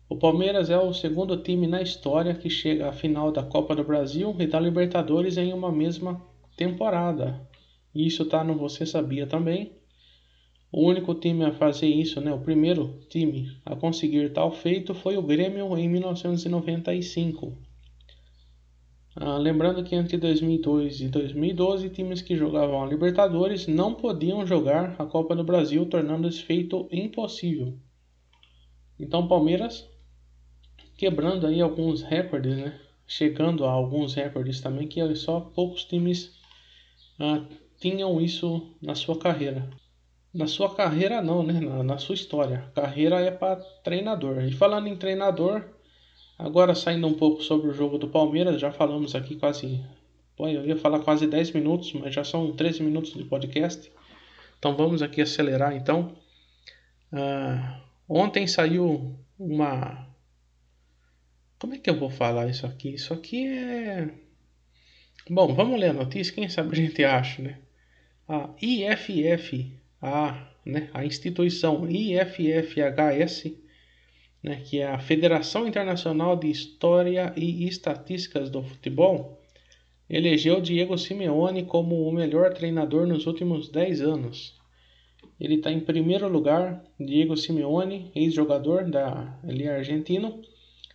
o 0.08 0.16
Palmeiras 0.16 0.70
é 0.70 0.78
o 0.78 0.94
segundo 0.94 1.36
time 1.44 1.68
na 1.68 1.82
história 1.82 2.34
que 2.34 2.50
chega 2.50 2.88
à 2.88 2.94
final 2.94 3.34
da 3.34 3.44
Copa 3.44 3.76
do 3.76 3.84
Brasil 3.84 4.34
e 4.40 4.48
da 4.48 4.62
Libertadores 4.62 5.36
em 5.36 5.52
uma 5.52 5.74
mesma 5.74 6.26
temporada. 6.56 7.52
Isso 7.94 8.24
está 8.24 8.44
no 8.44 8.56
Você 8.56 8.86
Sabia 8.86 9.28
também. 9.28 9.74
O 10.72 10.88
único 10.88 11.14
time 11.14 11.46
a 11.46 11.54
fazer 11.54 11.88
isso, 11.88 12.20
né, 12.20 12.34
o 12.34 12.40
primeiro 12.40 13.00
time 13.08 13.56
a 13.64 13.76
conseguir 13.76 14.34
tal 14.34 14.52
feito 14.52 14.96
foi 14.96 15.16
o 15.16 15.22
Grêmio 15.22 15.78
em 15.78 15.88
1995. 15.88 17.56
Ah, 19.16 19.38
lembrando 19.38 19.84
que 19.84 19.94
entre 19.94 20.18
2002 20.18 21.02
e 21.02 21.08
2012, 21.10 21.90
times 21.92 22.24
que 22.24 22.36
jogavam 22.36 22.82
a 22.82 22.88
Libertadores 22.88 23.68
não 23.68 23.94
podiam 23.94 24.48
jogar 24.48 24.96
a 24.98 25.06
Copa 25.06 25.36
do 25.36 25.44
Brasil, 25.44 25.86
tornando 25.86 26.28
esse 26.28 26.42
feito 26.42 26.88
impossível. 26.92 27.78
Então, 29.00 29.28
Palmeiras 29.28 29.88
quebrando 30.98 31.46
aí 31.46 31.62
alguns 31.62 32.02
recordes, 32.02 32.58
né? 32.58 32.80
Chegando 33.06 33.66
a 33.66 33.72
alguns 33.72 34.16
recordes 34.16 34.60
também 34.60 34.88
que 34.88 35.16
só 35.16 35.40
poucos 35.40 35.86
times 35.86 36.36
ah, 37.20 37.46
tinham 37.84 38.22
isso 38.22 38.74
na 38.82 38.96
sua 38.96 39.20
carreira. 39.20 39.70
Na 40.34 40.48
sua 40.48 40.74
carreira 40.74 41.22
não, 41.22 41.44
né? 41.44 41.60
Na, 41.60 41.84
na 41.84 41.98
sua 41.98 42.16
história. 42.16 42.72
Carreira 42.74 43.20
é 43.20 43.30
para 43.30 43.58
treinador. 43.84 44.42
E 44.44 44.54
falando 44.54 44.88
em 44.88 44.96
treinador, 44.96 45.64
agora 46.40 46.74
saindo 46.74 47.06
um 47.08 47.14
pouco 47.14 47.44
sobre 47.44 47.68
o 47.68 47.74
jogo 47.74 47.98
do 47.98 48.08
Palmeiras, 48.08 48.62
já 48.62 48.72
falamos 48.72 49.14
aqui 49.14 49.36
quase. 49.36 49.84
Pô, 50.38 50.48
eu 50.48 50.66
ia 50.66 50.78
falar 50.78 51.00
quase 51.00 51.28
10 51.28 51.52
minutos, 51.52 51.92
mas 51.92 52.16
já 52.16 52.24
são 52.24 52.54
13 52.54 52.82
minutos 52.82 53.14
de 53.14 53.26
podcast. 53.26 53.92
Então 54.58 54.76
vamos 54.78 55.02
aqui 55.02 55.22
acelerar 55.22 55.76
então. 55.76 56.16
Ah, 57.12 57.82
ontem 58.08 58.48
saiu 58.48 59.14
uma 59.38 60.08
como 61.60 61.76
é 61.76 61.78
que 61.78 61.90
eu 61.90 61.98
vou 61.98 62.10
falar 62.10 62.50
isso 62.50 62.66
aqui? 62.66 62.94
Isso 62.94 63.14
aqui 63.14 63.48
é. 63.48 64.10
Bom, 65.30 65.54
vamos 65.54 65.80
ler 65.80 65.92
a 65.92 65.94
notícia, 65.94 66.34
quem 66.34 66.50
sabe 66.50 66.74
a 66.74 66.76
gente 66.76 67.02
acha, 67.06 67.42
né? 67.42 67.58
A 68.28 68.50
IFFA, 68.62 70.48
né? 70.66 70.90
a 70.94 71.06
instituição 71.06 71.90
IFFHS, 71.90 73.54
né? 74.42 74.62
que 74.66 74.80
é 74.80 74.88
a 74.88 75.00
Federação 75.00 75.68
Internacional 75.68 76.36
de 76.36 76.50
História 76.50 77.34
e 77.36 77.68
Estatísticas 77.68 78.50
do 78.50 78.64
Futebol, 78.64 79.42
elegeu 80.10 80.62
Diego 80.62 80.98
Simeone 80.98 81.66
como 81.66 82.08
o 82.08 82.12
melhor 82.12 82.54
treinador 82.54 83.08
nos 83.08 83.26
últimos 83.26 83.70
10 83.70 84.02
anos. 84.02 84.58
Ele 85.40 85.56
está 85.56 85.72
em 85.72 85.80
primeiro 85.80 86.28
lugar, 86.28 86.84
Diego 87.00 87.36
Simeone, 87.36 88.12
ex-jogador 88.16 88.90
da 88.90 89.38
ele 89.44 89.64
é 89.64 89.76
argentino, 89.76 90.42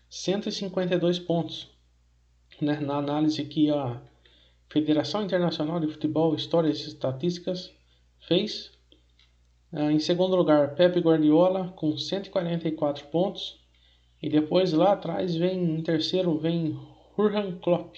152 0.09 1.19
pontos. 1.19 1.71
Né? 2.61 2.81
Na 2.81 2.97
análise 2.97 3.45
que 3.45 3.71
a 3.71 4.01
Federação 4.71 5.23
Internacional 5.23 5.81
de 5.81 5.89
Futebol, 5.89 6.35
Histórias 6.35 6.81
e 6.81 6.89
Estatísticas 6.89 7.73
fez. 8.27 8.71
Ah, 9.73 9.91
em 9.93 9.99
segundo 9.99 10.37
lugar, 10.37 10.75
Pepe 10.75 11.01
Guardiola 11.01 11.73
com 11.77 11.97
144 11.97 13.07
pontos. 13.07 13.59
E 14.21 14.29
depois 14.29 14.73
lá 14.73 14.93
atrás 14.93 15.35
vem 15.37 15.77
em 15.77 15.83
terceiro 15.83 16.37
vem 16.39 16.79
Jurgen 17.17 17.59
Klopp, 17.61 17.95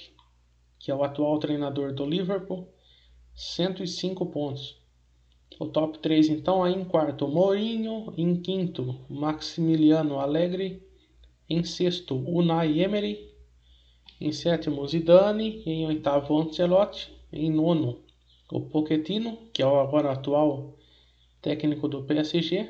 que 0.78 0.90
é 0.90 0.94
o 0.94 1.02
atual 1.02 1.38
treinador 1.38 1.94
do 1.94 2.04
Liverpool, 2.04 2.68
105 3.34 4.26
pontos. 4.26 4.78
O 5.58 5.66
top 5.66 5.98
3 5.98 6.28
então 6.28 6.62
aí 6.62 6.74
em 6.74 6.84
quarto, 6.84 7.26
Mourinho, 7.26 8.12
em 8.16 8.36
quinto, 8.36 8.98
Maximiliano 9.08 10.18
Allegri, 10.18 10.82
em 11.48 11.64
sexto, 11.64 12.14
Unai 12.14 12.80
Emery. 12.80 13.29
Em 14.20 14.32
sétimo, 14.32 14.86
Zidane. 14.86 15.62
Em 15.64 15.86
oitavo, 15.86 16.38
Ancelotti. 16.38 17.10
Em 17.32 17.50
nono, 17.50 18.04
o 18.50 18.60
Pochettino, 18.60 19.38
que 19.52 19.62
é 19.62 19.66
o 19.66 19.78
agora 19.78 20.12
atual 20.12 20.76
técnico 21.40 21.88
do 21.88 22.02
PSG, 22.02 22.68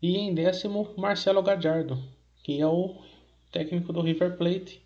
e 0.00 0.16
em 0.16 0.34
décimo 0.34 0.94
Marcelo 0.96 1.42
Gadiardo, 1.42 1.98
que 2.44 2.60
é 2.60 2.66
o 2.66 3.02
técnico 3.50 3.92
do 3.92 4.02
River 4.02 4.36
Plate, 4.36 4.80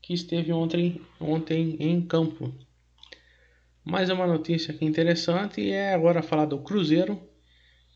que 0.00 0.14
esteve 0.14 0.52
ontem, 0.52 1.00
ontem 1.20 1.76
em 1.78 2.00
campo. 2.00 2.54
Mais 3.84 4.08
uma 4.08 4.26
notícia 4.26 4.72
aqui 4.72 4.84
interessante 4.84 5.70
é 5.70 5.92
agora 5.92 6.22
falar 6.22 6.46
do 6.46 6.58
Cruzeiro, 6.58 7.20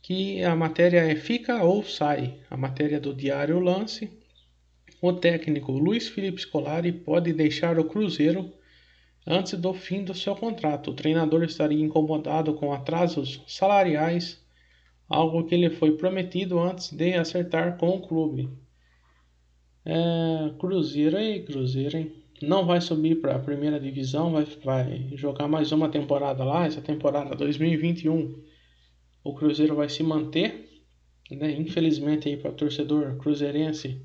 que 0.02 0.42
a 0.42 0.54
matéria 0.54 1.00
é 1.00 1.16
fica 1.16 1.62
ou 1.62 1.82
sai. 1.84 2.40
A 2.50 2.56
matéria 2.56 3.00
do 3.00 3.14
Diário 3.14 3.58
Lance. 3.60 4.10
O 5.08 5.12
técnico 5.12 5.70
Luiz 5.70 6.08
Felipe 6.08 6.40
Scolari 6.40 6.90
pode 6.90 7.32
deixar 7.32 7.78
o 7.78 7.84
Cruzeiro 7.84 8.52
antes 9.24 9.52
do 9.56 9.72
fim 9.72 10.02
do 10.02 10.12
seu 10.12 10.34
contrato. 10.34 10.90
O 10.90 10.94
treinador 10.94 11.44
estaria 11.44 11.80
incomodado 11.80 12.54
com 12.54 12.72
atrasos 12.72 13.40
salariais, 13.46 14.44
algo 15.08 15.44
que 15.44 15.56
lhe 15.56 15.70
foi 15.70 15.96
prometido 15.96 16.58
antes 16.58 16.90
de 16.90 17.14
acertar 17.14 17.78
com 17.78 17.90
o 17.90 18.00
clube. 18.00 18.50
É, 19.84 20.50
Cruzeiro 20.58 21.16
aí, 21.16 21.44
Cruzeiro, 21.44 21.98
hein? 21.98 22.12
Não 22.42 22.66
vai 22.66 22.80
subir 22.80 23.20
para 23.20 23.36
a 23.36 23.38
primeira 23.38 23.78
divisão, 23.78 24.32
vai, 24.32 24.44
vai 24.64 25.10
jogar 25.14 25.46
mais 25.46 25.70
uma 25.70 25.88
temporada 25.88 26.42
lá, 26.42 26.66
essa 26.66 26.80
temporada 26.80 27.36
2021. 27.36 28.42
O 29.22 29.34
Cruzeiro 29.36 29.76
vai 29.76 29.88
se 29.88 30.02
manter, 30.02 30.68
né? 31.30 31.52
Infelizmente 31.52 32.28
aí 32.28 32.36
para 32.36 32.50
o 32.50 32.54
torcedor 32.54 33.16
cruzeirense 33.18 34.04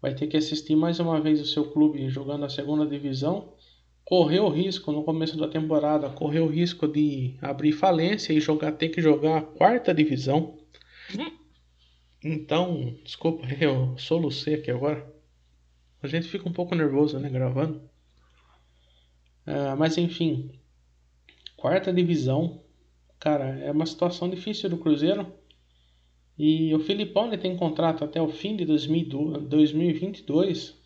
vai 0.00 0.14
ter 0.14 0.26
que 0.26 0.36
assistir 0.36 0.76
mais 0.76 1.00
uma 1.00 1.20
vez 1.20 1.40
o 1.40 1.46
seu 1.46 1.70
clube 1.70 2.08
jogando 2.08 2.44
a 2.44 2.48
segunda 2.48 2.86
divisão 2.86 3.52
correu 4.06 4.44
o 4.44 4.48
risco 4.48 4.92
no 4.92 5.02
começo 5.02 5.36
da 5.36 5.48
temporada, 5.48 6.08
correu 6.08 6.44
o 6.44 6.48
risco 6.48 6.86
de 6.86 7.36
abrir 7.42 7.72
falência 7.72 8.32
e 8.32 8.40
jogar 8.40 8.72
ter 8.72 8.88
que 8.88 9.02
jogar 9.02 9.38
a 9.38 9.42
quarta 9.42 9.92
divisão. 9.92 10.56
Então, 12.22 12.96
desculpa, 13.04 13.44
eu 13.60 13.98
solucei 13.98 14.54
aqui 14.54 14.70
agora. 14.70 15.12
A 16.00 16.06
gente 16.06 16.28
fica 16.28 16.48
um 16.48 16.52
pouco 16.52 16.74
nervoso, 16.76 17.18
né, 17.18 17.28
gravando. 17.28 17.82
Uh, 19.44 19.76
mas 19.76 19.98
enfim, 19.98 20.52
quarta 21.56 21.92
divisão, 21.92 22.62
cara, 23.18 23.58
é 23.58 23.72
uma 23.72 23.86
situação 23.86 24.30
difícil 24.30 24.70
do 24.70 24.78
Cruzeiro. 24.78 25.26
E 26.38 26.74
o 26.74 26.80
Filipão 26.80 27.28
ele 27.28 27.38
tem 27.38 27.56
contrato 27.56 28.04
até 28.04 28.20
o 28.20 28.28
fim 28.28 28.54
de 28.56 28.66
2022, 28.66 30.76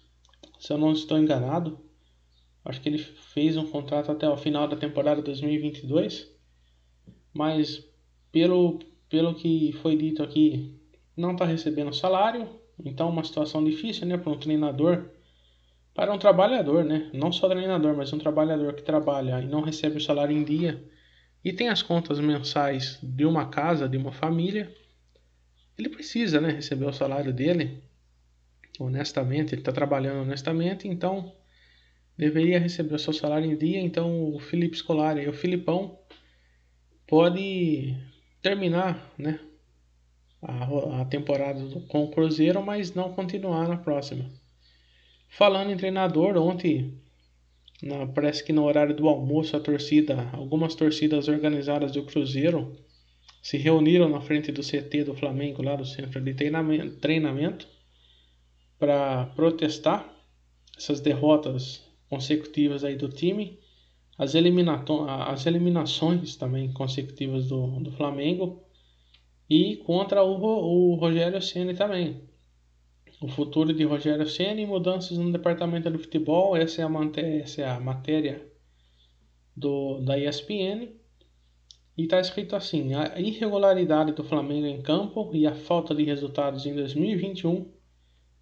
se 0.58 0.72
eu 0.72 0.78
não 0.78 0.92
estou 0.92 1.18
enganado. 1.18 1.76
Acho 2.64 2.80
que 2.80 2.88
ele 2.88 2.98
fez 2.98 3.56
um 3.56 3.66
contrato 3.66 4.12
até 4.12 4.28
o 4.28 4.36
final 4.36 4.68
da 4.68 4.76
temporada 4.76 5.20
2022, 5.22 6.30
mas 7.32 7.84
pelo, 8.30 8.78
pelo 9.08 9.34
que 9.34 9.72
foi 9.80 9.96
dito 9.96 10.22
aqui, 10.22 10.78
não 11.16 11.32
está 11.32 11.44
recebendo 11.44 11.92
salário, 11.92 12.48
então 12.84 13.08
uma 13.08 13.24
situação 13.24 13.64
difícil 13.64 14.06
né, 14.06 14.16
para 14.16 14.30
um 14.30 14.38
treinador, 14.38 15.10
para 15.94 16.12
um 16.12 16.18
trabalhador, 16.18 16.84
né? 16.84 17.10
não 17.12 17.32
só 17.32 17.48
treinador, 17.48 17.96
mas 17.96 18.12
um 18.12 18.18
trabalhador 18.18 18.74
que 18.74 18.82
trabalha 18.82 19.40
e 19.40 19.46
não 19.46 19.62
recebe 19.62 19.96
o 19.96 20.00
salário 20.00 20.36
em 20.36 20.44
dia 20.44 20.84
e 21.44 21.52
tem 21.52 21.68
as 21.68 21.82
contas 21.82 22.20
mensais 22.20 22.98
de 23.02 23.24
uma 23.24 23.48
casa, 23.48 23.88
de 23.88 23.96
uma 23.96 24.12
família, 24.12 24.72
ele 25.80 25.88
precisa 25.88 26.40
né, 26.40 26.50
receber 26.50 26.86
o 26.86 26.92
salário 26.92 27.32
dele 27.32 27.82
honestamente, 28.78 29.54
ele 29.54 29.60
está 29.60 29.72
trabalhando 29.72 30.22
honestamente, 30.22 30.88
então 30.88 31.32
deveria 32.16 32.58
receber 32.58 32.94
o 32.94 32.98
seu 32.98 33.12
salário 33.12 33.50
em 33.50 33.56
dia, 33.56 33.80
então 33.80 34.34
o 34.34 34.38
Felipe 34.38 34.76
Scolari 34.76 35.22
e 35.22 35.28
o 35.28 35.32
Filipão 35.32 35.98
pode 37.06 37.94
terminar 38.40 39.12
né, 39.18 39.38
a, 40.42 41.00
a 41.02 41.04
temporada 41.04 41.60
com 41.88 42.04
o 42.04 42.10
Cruzeiro, 42.10 42.62
mas 42.62 42.94
não 42.94 43.12
continuar 43.12 43.68
na 43.68 43.76
próxima. 43.76 44.30
Falando 45.28 45.70
em 45.70 45.76
treinador, 45.76 46.36
ontem 46.36 46.98
na, 47.82 48.06
parece 48.06 48.42
que 48.42 48.52
no 48.52 48.64
horário 48.64 48.94
do 48.94 49.08
almoço 49.08 49.56
a 49.56 49.60
torcida, 49.60 50.28
algumas 50.32 50.74
torcidas 50.74 51.28
organizadas 51.28 51.92
do 51.92 52.04
Cruzeiro 52.04 52.76
se 53.42 53.56
reuniram 53.56 54.08
na 54.08 54.20
frente 54.20 54.52
do 54.52 54.62
CT 54.62 55.04
do 55.04 55.14
Flamengo, 55.14 55.62
lá 55.62 55.76
do 55.76 55.84
centro 55.84 56.20
de 56.20 56.34
treinamento, 56.34 57.66
para 58.78 59.26
protestar 59.36 60.08
essas 60.76 61.00
derrotas 61.00 61.82
consecutivas 62.08 62.84
aí 62.84 62.96
do 62.96 63.08
time, 63.08 63.58
as, 64.18 64.34
as 64.34 65.46
eliminações 65.46 66.36
também 66.36 66.72
consecutivas 66.72 67.48
do, 67.48 67.80
do 67.80 67.92
Flamengo 67.92 68.62
e 69.48 69.76
contra 69.78 70.22
o, 70.22 70.40
o 70.42 70.94
Rogério 70.94 71.40
Ceni 71.40 71.74
também. 71.74 72.28
O 73.20 73.28
futuro 73.28 73.72
de 73.72 73.84
Rogério 73.84 74.26
Ceni, 74.26 74.64
mudanças 74.64 75.18
no 75.18 75.30
departamento 75.30 75.90
do 75.90 75.98
futebol, 75.98 76.56
essa 76.56 76.82
é 76.82 76.84
a, 76.84 76.90
essa 77.42 77.62
é 77.62 77.68
a 77.68 77.80
matéria 77.80 78.46
do, 79.56 80.00
da 80.00 80.18
ESPN. 80.18 80.88
E 82.00 82.04
está 82.04 82.18
escrito 82.18 82.56
assim: 82.56 82.94
a 82.94 83.20
irregularidade 83.20 84.12
do 84.12 84.24
Flamengo 84.24 84.66
em 84.66 84.80
campo 84.80 85.30
e 85.34 85.46
a 85.46 85.54
falta 85.54 85.94
de 85.94 86.02
resultados 86.02 86.64
em 86.64 86.74
2021 86.74 87.70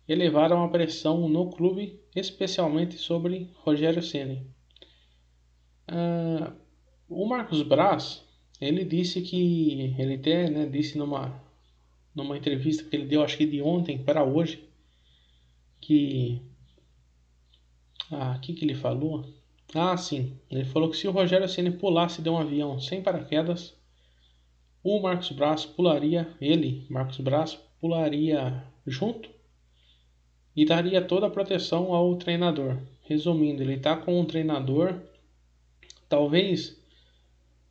elevaram 0.08 0.62
a 0.62 0.68
pressão 0.68 1.28
no 1.28 1.50
clube, 1.50 2.00
especialmente 2.14 2.96
sobre 2.96 3.50
Rogério 3.56 4.00
Ceni. 4.00 4.46
Uh, 5.90 6.54
o 7.08 7.26
Marcos 7.26 7.62
Braz 7.62 8.24
ele 8.60 8.84
disse 8.84 9.22
que 9.22 9.92
ele 9.98 10.14
até 10.14 10.48
né, 10.48 10.64
disse 10.64 10.96
numa 10.96 11.42
numa 12.14 12.38
entrevista 12.38 12.84
que 12.84 12.94
ele 12.94 13.06
deu 13.06 13.24
acho 13.24 13.36
que 13.36 13.46
de 13.46 13.60
ontem 13.60 13.98
para 13.98 14.22
hoje 14.22 14.68
que 15.80 16.40
ah, 18.12 18.38
que 18.40 18.52
que 18.54 18.64
ele 18.64 18.76
falou? 18.76 19.24
Ah, 19.74 19.96
sim. 19.96 20.38
Ele 20.50 20.64
falou 20.64 20.90
que 20.90 20.96
se 20.96 21.06
o 21.06 21.10
Rogério 21.10 21.48
Ceni 21.48 21.70
pulasse 21.70 22.22
de 22.22 22.30
um 22.30 22.38
avião 22.38 22.80
sem 22.80 23.02
paraquedas, 23.02 23.74
o 24.82 25.00
Marcos 25.00 25.30
Braz 25.32 25.66
pularia, 25.66 26.34
ele, 26.40 26.86
Marcos 26.88 27.18
Braz, 27.18 27.58
pularia 27.80 28.64
junto 28.86 29.28
e 30.56 30.64
daria 30.64 31.02
toda 31.02 31.26
a 31.26 31.30
proteção 31.30 31.92
ao 31.94 32.16
treinador. 32.16 32.78
Resumindo, 33.02 33.62
ele 33.62 33.74
está 33.74 33.96
com 33.96 34.18
um 34.18 34.24
treinador, 34.24 35.00
talvez 36.08 36.78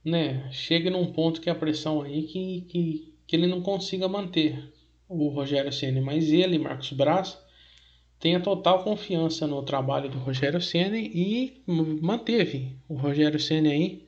né, 0.03 0.49
chegue 0.51 0.89
num 0.89 1.11
ponto 1.11 1.41
que 1.41 1.49
a 1.49 1.55
pressão 1.55 2.01
aí 2.01 2.23
que, 2.23 2.61
que, 2.61 3.13
que 3.25 3.35
ele 3.35 3.47
não 3.47 3.61
consiga 3.61 4.07
manter 4.07 4.73
o 5.09 5.29
Rogério 5.29 5.71
Ceni, 5.71 6.01
mas 6.01 6.31
ele, 6.31 6.59
Marcos 6.59 6.91
Braz, 6.91 7.37
tem 8.19 8.35
a 8.35 8.39
total 8.39 8.83
confiança 8.83 9.45
no 9.45 9.61
trabalho 9.63 10.09
do 10.09 10.17
Rogério 10.17 10.61
Ceni 10.61 11.11
e 11.13 11.63
manteve 12.01 12.77
o 12.87 12.95
Rogério 12.95 13.39
Ceni 13.39 13.71
aí, 13.71 14.07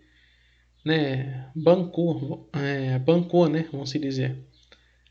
né, 0.84 1.52
bancou, 1.56 2.50
é, 2.54 2.98
bancou, 3.00 3.48
né, 3.48 3.68
vamos 3.72 3.92
dizer, 3.92 4.38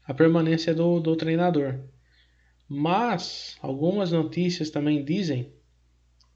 a 0.06 0.12
permanência 0.12 0.74
do, 0.74 0.98
do 0.98 1.14
treinador. 1.14 1.78
Mas 2.68 3.56
algumas 3.62 4.12
notícias 4.12 4.70
também 4.70 5.04
dizem 5.04 5.52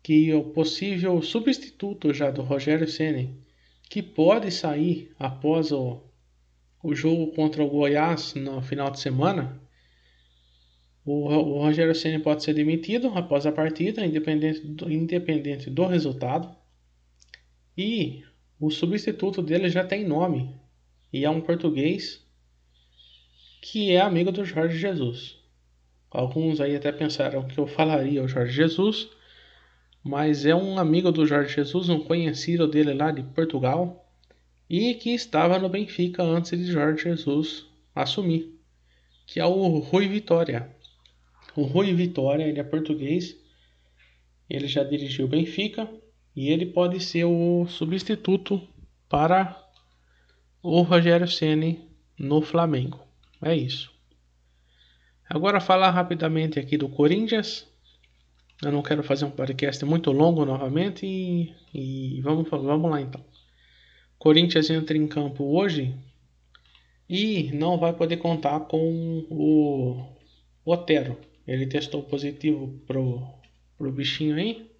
que 0.03 0.33
o 0.35 0.44
possível 0.44 1.20
substituto 1.22 2.12
já 2.12 2.31
do 2.31 2.42
Rogério 2.42 2.88
Ceni, 2.88 3.38
que 3.88 4.03
pode 4.03 4.51
sair 4.51 5.12
após 5.18 5.70
o, 5.72 6.03
o 6.83 6.94
jogo 6.94 7.33
contra 7.33 7.62
o 7.62 7.68
Goiás 7.68 8.35
no 8.35 8.62
final 8.62 8.90
de 8.90 9.01
semana, 9.01 9.62
o, 11.04 11.26
o 11.26 11.58
Rogério 11.58 11.94
Ceni 11.94 12.18
pode 12.18 12.42
ser 12.44 12.54
demitido 12.54 13.08
após 13.14 13.44
a 13.46 13.52
partida, 13.52 14.04
independente 14.04 14.60
do, 14.60 14.90
independente 14.90 15.68
do 15.68 15.84
resultado. 15.86 16.54
E 17.76 18.22
o 18.60 18.70
substituto 18.70 19.42
dele 19.42 19.68
já 19.68 19.84
tem 19.84 20.06
nome 20.06 20.54
e 21.12 21.24
é 21.24 21.30
um 21.30 21.40
português 21.40 22.24
que 23.60 23.92
é 23.92 24.00
amigo 24.00 24.30
do 24.30 24.44
Jorge 24.44 24.78
Jesus. 24.78 25.38
Alguns 26.10 26.60
aí 26.60 26.76
até 26.76 26.92
pensaram 26.92 27.46
que 27.46 27.58
eu 27.58 27.66
falaria 27.66 28.22
o 28.22 28.28
Jorge 28.28 28.52
Jesus, 28.52 29.08
mas 30.04 30.44
é 30.44 30.54
um 30.54 30.78
amigo 30.78 31.10
do 31.10 31.26
Jorge 31.26 31.54
Jesus, 31.54 31.88
um 31.88 32.00
conhecido 32.00 32.68
dele 32.68 32.92
lá 32.92 33.10
de 33.10 33.22
Portugal, 33.22 34.04
e 34.68 34.94
que 34.94 35.10
estava 35.10 35.58
no 35.58 35.68
Benfica 35.68 36.22
antes 36.22 36.58
de 36.58 36.70
Jorge 36.70 37.04
Jesus 37.04 37.66
assumir, 37.94 38.58
que 39.26 39.40
é 39.40 39.46
o 39.46 39.78
Rui 39.78 40.08
Vitória. 40.08 40.70
O 41.54 41.62
Rui 41.62 41.92
Vitória, 41.92 42.44
ele 42.44 42.60
é 42.60 42.64
português, 42.64 43.36
ele 44.48 44.66
já 44.66 44.82
dirigiu 44.82 45.26
o 45.26 45.28
Benfica 45.28 45.88
e 46.34 46.50
ele 46.50 46.66
pode 46.66 47.00
ser 47.00 47.24
o 47.24 47.66
substituto 47.66 48.60
para 49.08 49.60
o 50.62 50.80
Rogério 50.82 51.28
Ceni 51.28 51.80
no 52.18 52.40
Flamengo. 52.40 53.00
É 53.42 53.54
isso. 53.54 53.92
Agora 55.28 55.60
falar 55.60 55.90
rapidamente 55.90 56.58
aqui 56.58 56.76
do 56.76 56.88
Corinthians. 56.88 57.66
Eu 58.62 58.70
não 58.70 58.82
quero 58.82 59.02
fazer 59.02 59.24
um 59.24 59.30
podcast 59.30 59.84
muito 59.84 60.12
longo 60.12 60.44
novamente 60.44 61.04
e, 61.04 61.52
e 61.74 62.20
vamos, 62.20 62.48
vamos 62.48 62.90
lá 62.90 63.00
então. 63.00 63.24
Corinthians 64.18 64.70
entra 64.70 64.96
em 64.96 65.08
campo 65.08 65.44
hoje 65.44 65.94
e 67.08 67.50
não 67.52 67.76
vai 67.76 67.92
poder 67.92 68.18
contar 68.18 68.60
com 68.60 69.26
o 69.28 70.06
Otero. 70.64 71.18
Ele 71.46 71.66
testou 71.66 72.02
positivo 72.02 72.81
pro, 72.87 73.22
pro 73.76 73.92
bichinho 73.92 74.37
aí. 74.37 74.70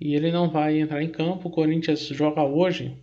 E 0.00 0.14
ele 0.14 0.32
não 0.32 0.50
vai 0.50 0.80
entrar 0.80 1.02
em 1.02 1.10
campo. 1.10 1.48
O 1.48 1.52
Corinthians 1.52 2.00
joga 2.08 2.42
hoje 2.42 2.96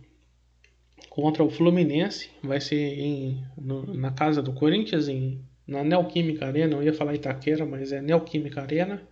contra 1.08 1.42
o 1.42 1.50
Fluminense. 1.50 2.30
Vai 2.42 2.60
ser 2.60 2.76
em, 2.76 3.44
no, 3.56 3.94
na 3.94 4.10
casa 4.12 4.42
do 4.42 4.52
Corinthians, 4.52 5.08
em, 5.08 5.42
na 5.66 5.82
Neoquímica 5.82 6.46
Arena. 6.46 6.74
Eu 6.74 6.82
ia 6.82 6.92
falar 6.92 7.14
Itaquera, 7.14 7.64
mas 7.64 7.92
é 7.92 8.02
Neoquímica 8.02 8.62
Arena. 8.62 9.02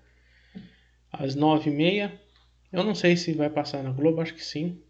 Às 1.11 1.35
nove 1.35 1.70
e 1.70 1.74
meia. 1.74 2.20
Eu 2.70 2.85
não 2.85 2.94
sei 2.94 3.16
se 3.16 3.33
vai 3.33 3.48
passar 3.48 3.83
na 3.83 3.90
Globo, 3.90 4.20
acho 4.20 4.35
que 4.35 4.44
sim. 4.44 4.83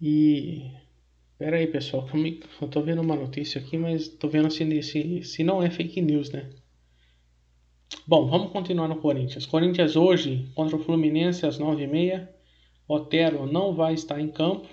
E. 0.00 0.70
Pera 1.42 1.56
aí, 1.56 1.66
pessoal, 1.66 2.06
que 2.06 2.16
eu, 2.16 2.20
me... 2.20 2.40
eu 2.60 2.68
tô 2.68 2.80
vendo 2.82 3.02
uma 3.02 3.16
notícia 3.16 3.60
aqui, 3.60 3.76
mas 3.76 4.06
tô 4.06 4.28
vendo 4.28 4.48
se, 4.48 4.80
se, 4.80 5.24
se 5.24 5.42
não 5.42 5.60
é 5.60 5.68
fake 5.68 6.00
news, 6.00 6.30
né? 6.30 6.48
Bom, 8.06 8.28
vamos 8.28 8.52
continuar 8.52 8.86
no 8.86 9.00
Corinthians. 9.00 9.44
Corinthians 9.44 9.96
hoje 9.96 10.48
contra 10.54 10.76
o 10.76 10.78
Fluminense 10.78 11.44
às 11.44 11.58
9h30. 11.58 12.28
Otero 12.86 13.44
não 13.44 13.74
vai 13.74 13.92
estar 13.92 14.20
em 14.20 14.28
campo. 14.28 14.68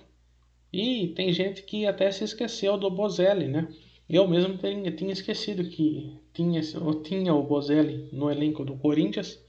E 0.72 1.08
tem 1.16 1.34
gente 1.34 1.64
que 1.64 1.88
até 1.88 2.12
se 2.12 2.24
esqueceu 2.24 2.78
do 2.78 2.92
Bozelli, 2.92 3.48
né? 3.48 3.68
Eu 4.08 4.28
mesmo 4.28 4.56
tinha, 4.56 4.92
tinha 4.92 5.12
esquecido 5.12 5.68
que 5.68 6.20
tinha, 6.32 6.62
tinha 7.04 7.34
o 7.34 7.42
Bozelli 7.42 8.10
no 8.14 8.30
elenco 8.30 8.64
do 8.64 8.78
Corinthians, 8.78 9.44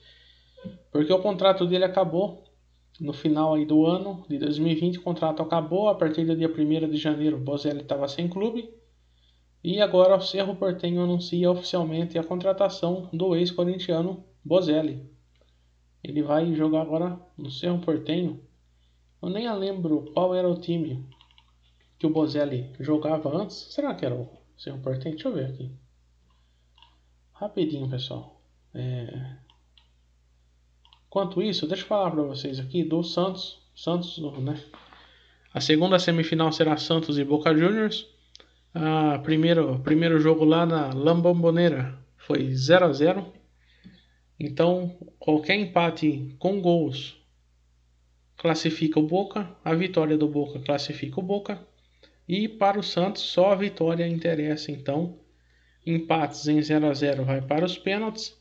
porque 0.91 1.13
o 1.13 1.21
contrato 1.21 1.67
dele 1.67 1.85
acabou 1.85 2.50
no 3.01 3.15
final 3.15 3.55
aí 3.55 3.65
do 3.65 3.87
ano 3.87 4.25
de 4.29 4.39
2020. 4.39 4.99
O 4.99 5.03
contrato 5.03 5.43
acabou 5.43 5.89
a 5.89 5.95
partir 5.95 6.27
do 6.27 6.37
dia 6.37 6.49
1 6.49 6.91
de 6.91 6.97
janeiro. 6.99 7.39
O 7.39 7.41
Bozelli 7.41 7.81
estava 7.81 8.07
sem 8.07 8.29
clube. 8.29 8.73
E 9.65 9.81
agora 9.81 10.17
o 10.17 10.21
Cerro 10.21 10.55
Portenho 10.57 11.03
anuncia 11.03 11.51
oficialmente 11.51 12.19
a 12.19 12.25
contratação 12.25 13.09
do 13.13 13.35
ex-corintiano 13.35 14.25
Bozelli. 14.45 15.09
Ele 16.05 16.23
vai 16.23 16.55
jogar 16.55 16.83
agora 16.83 17.19
no 17.37 17.51
Cerro 17.51 17.81
Portenho. 17.81 18.43
Eu 19.23 19.31
nem 19.31 19.51
lembro 19.55 20.11
qual 20.13 20.35
era 20.35 20.49
o 20.49 20.61
time 20.61 21.07
que 21.99 22.07
o 22.07 22.11
Bozelli 22.11 22.73
jogava 22.81 23.35
antes. 23.37 23.57
Será 23.71 23.95
que 23.95 24.05
era 24.05 24.15
o 24.15 24.29
Cerro 24.57 24.81
Portenho? 24.81 25.15
Deixa 25.15 25.29
eu 25.29 25.35
ver 25.35 25.47
aqui. 25.47 25.71
Rapidinho, 27.33 27.89
pessoal. 27.89 28.43
É... 28.75 29.37
Enquanto 31.11 31.43
isso, 31.43 31.67
deixa 31.67 31.83
eu 31.83 31.89
falar 31.89 32.13
para 32.13 32.23
vocês 32.23 32.61
aqui 32.61 32.85
do 32.85 33.03
Santos. 33.03 33.59
Santos, 33.75 34.17
né? 34.39 34.63
A 35.53 35.61
segunda 35.61 35.99
semifinal 35.99 36.53
será 36.53 36.77
Santos 36.77 37.19
e 37.19 37.25
Boca 37.25 37.53
Juniors. 37.53 38.07
Ah, 38.73 39.19
primeiro, 39.21 39.81
primeiro 39.81 40.21
jogo 40.21 40.45
lá 40.45 40.65
na 40.65 40.95
Lambomboneira 40.95 41.99
foi 42.17 42.55
0 42.55 42.87
a 42.87 42.93
0 42.93 43.27
Então, 44.39 44.97
qualquer 45.19 45.57
empate 45.57 46.37
com 46.39 46.61
gols 46.61 47.21
classifica 48.37 49.01
o 49.01 49.07
Boca, 49.09 49.51
a 49.65 49.75
vitória 49.75 50.17
do 50.17 50.29
Boca 50.29 50.61
classifica 50.61 51.19
o 51.19 51.25
Boca. 51.25 51.61
E 52.29 52.47
para 52.47 52.79
o 52.79 52.85
Santos, 52.85 53.23
só 53.23 53.51
a 53.51 53.57
vitória 53.57 54.07
interessa. 54.07 54.71
Então, 54.71 55.19
empates 55.85 56.47
em 56.47 56.63
0 56.63 56.87
a 56.87 56.95
0 56.95 57.25
vai 57.25 57.43
para 57.43 57.65
os 57.65 57.77
pênaltis. 57.77 58.40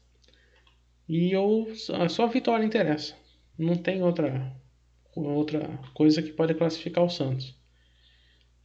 E 1.10 1.32
eu, 1.32 1.68
só 2.08 2.24
a 2.24 2.28
vitória 2.28 2.64
interessa. 2.64 3.16
Não 3.58 3.76
tem 3.76 4.04
outra, 4.04 4.56
outra 5.16 5.68
coisa 5.94 6.22
que 6.22 6.32
pode 6.32 6.54
classificar 6.54 7.04
o 7.04 7.10
Santos. 7.10 7.56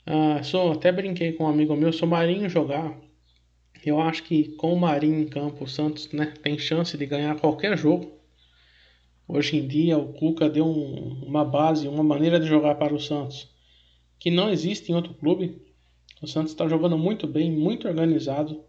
Ah, 0.06 0.42
sou, 0.42 0.72
até 0.72 0.92
brinquei 0.92 1.32
com 1.32 1.44
um 1.44 1.48
amigo 1.48 1.74
meu, 1.74 1.92
sou 1.92 2.06
Marinho 2.06 2.48
jogar. 2.48 3.00
Eu 3.84 3.98
acho 4.00 4.22
que 4.24 4.54
com 4.56 4.74
o 4.74 4.78
Marinho 4.78 5.20
em 5.20 5.26
campo, 5.26 5.64
o 5.64 5.68
Santos 5.68 6.12
né, 6.12 6.34
tem 6.42 6.58
chance 6.58 6.96
de 6.98 7.06
ganhar 7.06 7.40
qualquer 7.40 7.78
jogo. 7.78 8.20
Hoje 9.26 9.56
em 9.56 9.66
dia, 9.66 9.96
o 9.96 10.12
Cuca 10.12 10.48
deu 10.48 10.66
um, 10.66 11.24
uma 11.24 11.44
base, 11.44 11.88
uma 11.88 12.04
maneira 12.04 12.38
de 12.38 12.46
jogar 12.46 12.74
para 12.74 12.94
o 12.94 13.00
Santos 13.00 13.54
que 14.24 14.30
não 14.30 14.50
existe 14.50 14.90
em 14.90 14.94
outro 14.94 15.12
clube. 15.12 15.60
O 16.22 16.26
Santos 16.26 16.52
está 16.52 16.66
jogando 16.66 16.96
muito 16.96 17.26
bem, 17.26 17.52
muito 17.52 17.86
organizado. 17.86 18.64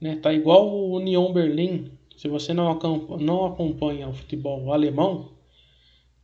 Né? 0.00 0.14
Tá 0.14 0.32
igual 0.32 0.68
o 0.68 0.96
Union 0.96 1.32
Berlim. 1.32 1.95
Se 2.16 2.28
você 2.28 2.52
não, 2.54 2.78
não 3.20 3.46
acompanha 3.46 4.08
o 4.08 4.14
futebol 4.14 4.72
alemão, 4.72 5.32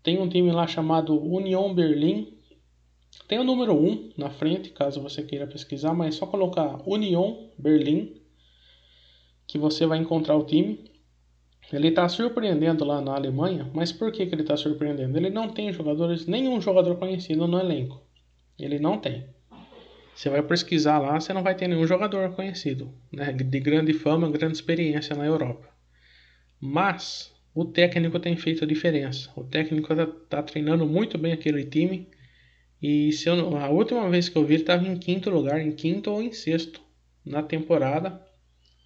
tem 0.02 0.20
um 0.20 0.28
time 0.28 0.50
lá 0.50 0.66
chamado 0.66 1.20
Union 1.22 1.74
Berlim 1.74 2.42
tem 3.28 3.38
o 3.38 3.44
número 3.44 3.74
1 3.74 4.12
na 4.16 4.30
frente, 4.30 4.70
caso 4.70 5.00
você 5.00 5.22
queira 5.22 5.46
pesquisar, 5.46 5.94
mas 5.94 6.14
é 6.14 6.18
só 6.18 6.26
colocar 6.26 6.80
Union 6.86 7.48
Berlim 7.58 8.20
que 9.46 9.58
você 9.58 9.86
vai 9.86 9.98
encontrar 9.98 10.36
o 10.36 10.44
time. 10.44 10.90
Ele 11.72 11.88
está 11.88 12.08
surpreendendo 12.08 12.84
lá 12.84 13.00
na 13.00 13.14
Alemanha, 13.14 13.70
mas 13.72 13.92
por 13.92 14.12
que, 14.12 14.26
que 14.26 14.34
ele 14.34 14.42
está 14.42 14.56
surpreendendo? 14.56 15.16
Ele 15.16 15.30
não 15.30 15.48
tem 15.48 15.72
jogadores, 15.72 16.26
nenhum 16.26 16.60
jogador 16.60 16.96
conhecido 16.96 17.46
no 17.46 17.58
elenco. 17.58 18.02
Ele 18.58 18.78
não 18.78 18.98
tem. 18.98 19.26
Você 20.14 20.28
vai 20.28 20.42
pesquisar 20.42 20.98
lá, 20.98 21.18
você 21.18 21.32
não 21.32 21.42
vai 21.42 21.54
ter 21.54 21.68
nenhum 21.68 21.86
jogador 21.86 22.34
conhecido, 22.34 22.92
né, 23.10 23.32
de 23.32 23.60
grande 23.60 23.94
fama, 23.94 24.30
grande 24.30 24.56
experiência 24.56 25.16
na 25.16 25.24
Europa. 25.24 25.71
Mas 26.64 27.34
o 27.52 27.64
técnico 27.64 28.20
tem 28.20 28.36
feito 28.36 28.62
a 28.62 28.66
diferença. 28.66 29.28
O 29.34 29.42
técnico 29.42 29.92
está 29.92 30.06
tá 30.06 30.42
treinando 30.44 30.86
muito 30.86 31.18
bem 31.18 31.32
aquele 31.32 31.64
time 31.64 32.08
e 32.80 33.10
se 33.12 33.28
eu, 33.28 33.56
a 33.56 33.68
última 33.68 34.08
vez 34.08 34.28
que 34.28 34.36
eu 34.38 34.44
vi, 34.44 34.54
ele 34.54 34.62
estava 34.62 34.86
em 34.86 34.96
quinto 34.96 35.28
lugar, 35.28 35.60
em 35.60 35.72
quinto 35.72 36.08
ou 36.08 36.22
em 36.22 36.32
sexto 36.32 36.80
na 37.24 37.42
temporada 37.42 38.24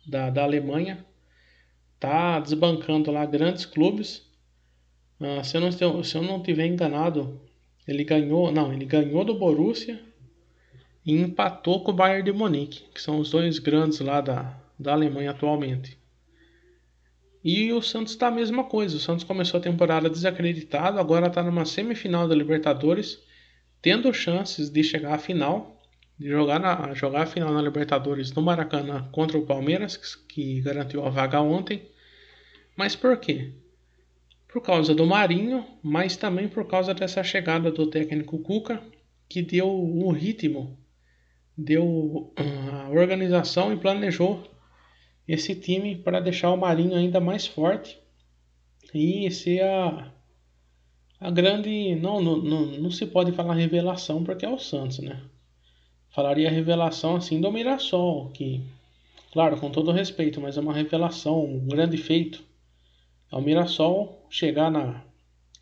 da, 0.06 0.30
da 0.30 0.42
Alemanha. 0.42 1.04
Tá 2.00 2.40
desbancando 2.40 3.10
lá 3.10 3.26
grandes 3.26 3.66
clubes. 3.66 4.26
Uh, 5.20 5.44
se, 5.44 5.56
eu 5.56 5.60
não, 5.60 6.02
se 6.02 6.16
eu 6.16 6.22
não 6.22 6.42
tiver 6.42 6.66
enganado, 6.66 7.40
ele 7.86 8.04
ganhou, 8.04 8.50
não, 8.50 8.72
ele 8.72 8.86
ganhou 8.86 9.22
do 9.22 9.38
Borussia 9.38 10.00
e 11.04 11.12
empatou 11.12 11.84
com 11.84 11.90
o 11.90 11.94
Bayern 11.94 12.24
de 12.24 12.32
Munique, 12.32 12.84
que 12.94 13.00
são 13.02 13.18
os 13.18 13.30
dois 13.30 13.58
grandes 13.58 14.00
lá 14.00 14.22
da, 14.22 14.58
da 14.78 14.92
Alemanha 14.92 15.30
atualmente. 15.30 15.98
E 17.48 17.72
o 17.72 17.80
Santos 17.80 18.14
está 18.14 18.26
a 18.26 18.30
mesma 18.32 18.64
coisa. 18.64 18.96
O 18.96 18.98
Santos 18.98 19.22
começou 19.22 19.58
a 19.58 19.62
temporada 19.62 20.10
desacreditado, 20.10 20.98
agora 20.98 21.28
está 21.28 21.44
numa 21.44 21.64
semifinal 21.64 22.26
da 22.26 22.34
Libertadores 22.34 23.22
tendo 23.80 24.12
chances 24.12 24.68
de 24.68 24.82
chegar 24.82 25.14
à 25.14 25.18
final, 25.18 25.80
de 26.18 26.28
jogar, 26.28 26.58
na, 26.58 26.92
jogar 26.92 27.22
a 27.22 27.26
final 27.26 27.54
na 27.54 27.62
Libertadores 27.62 28.32
no 28.32 28.42
Maracanã 28.42 29.08
contra 29.12 29.38
o 29.38 29.46
Palmeiras, 29.46 29.96
que 29.96 30.60
garantiu 30.60 31.06
a 31.06 31.08
vaga 31.08 31.40
ontem. 31.40 31.88
Mas 32.76 32.96
por 32.96 33.16
quê? 33.18 33.52
Por 34.48 34.60
causa 34.60 34.92
do 34.92 35.06
Marinho, 35.06 35.64
mas 35.80 36.16
também 36.16 36.48
por 36.48 36.66
causa 36.66 36.92
dessa 36.94 37.22
chegada 37.22 37.70
do 37.70 37.86
técnico 37.86 38.40
Cuca, 38.40 38.82
que 39.28 39.40
deu 39.40 39.68
o 39.68 40.10
ritmo, 40.10 40.76
deu 41.56 42.32
ah, 42.34 42.86
a 42.86 42.90
organização 42.90 43.72
e 43.72 43.76
planejou 43.76 44.55
esse 45.26 45.54
time 45.54 45.96
para 45.96 46.20
deixar 46.20 46.52
o 46.52 46.56
Marinho 46.56 46.94
ainda 46.94 47.20
mais 47.20 47.46
forte 47.46 47.98
e 48.94 49.30
ser 49.30 49.62
a, 49.62 50.12
a 51.20 51.30
grande. 51.30 51.96
Não, 51.96 52.20
não, 52.20 52.36
não, 52.36 52.66
não 52.66 52.90
se 52.90 53.06
pode 53.06 53.32
falar 53.32 53.54
revelação 53.54 54.22
porque 54.22 54.46
é 54.46 54.48
o 54.48 54.58
Santos, 54.58 55.00
né? 55.00 55.20
Falaria 56.10 56.50
revelação 56.50 57.16
assim 57.16 57.40
do 57.40 57.52
Mirassol, 57.52 58.30
que, 58.30 58.62
claro, 59.32 59.58
com 59.58 59.70
todo 59.70 59.92
respeito, 59.92 60.40
mas 60.40 60.56
é 60.56 60.60
uma 60.60 60.72
revelação, 60.72 61.44
um 61.44 61.66
grande 61.66 61.98
feito. 61.98 62.42
É 63.30 63.36
o 63.36 63.42
Mirassol 63.42 64.24
chegar 64.30 64.70
na, 64.70 65.04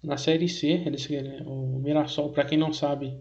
na 0.03 0.16
Série 0.16 0.48
C. 0.48 0.83
Eles, 0.87 1.09
o 1.44 1.81
Mirassol, 1.81 2.29
para 2.31 2.44
quem 2.44 2.59
não 2.59 2.72
sabe, 2.72 3.18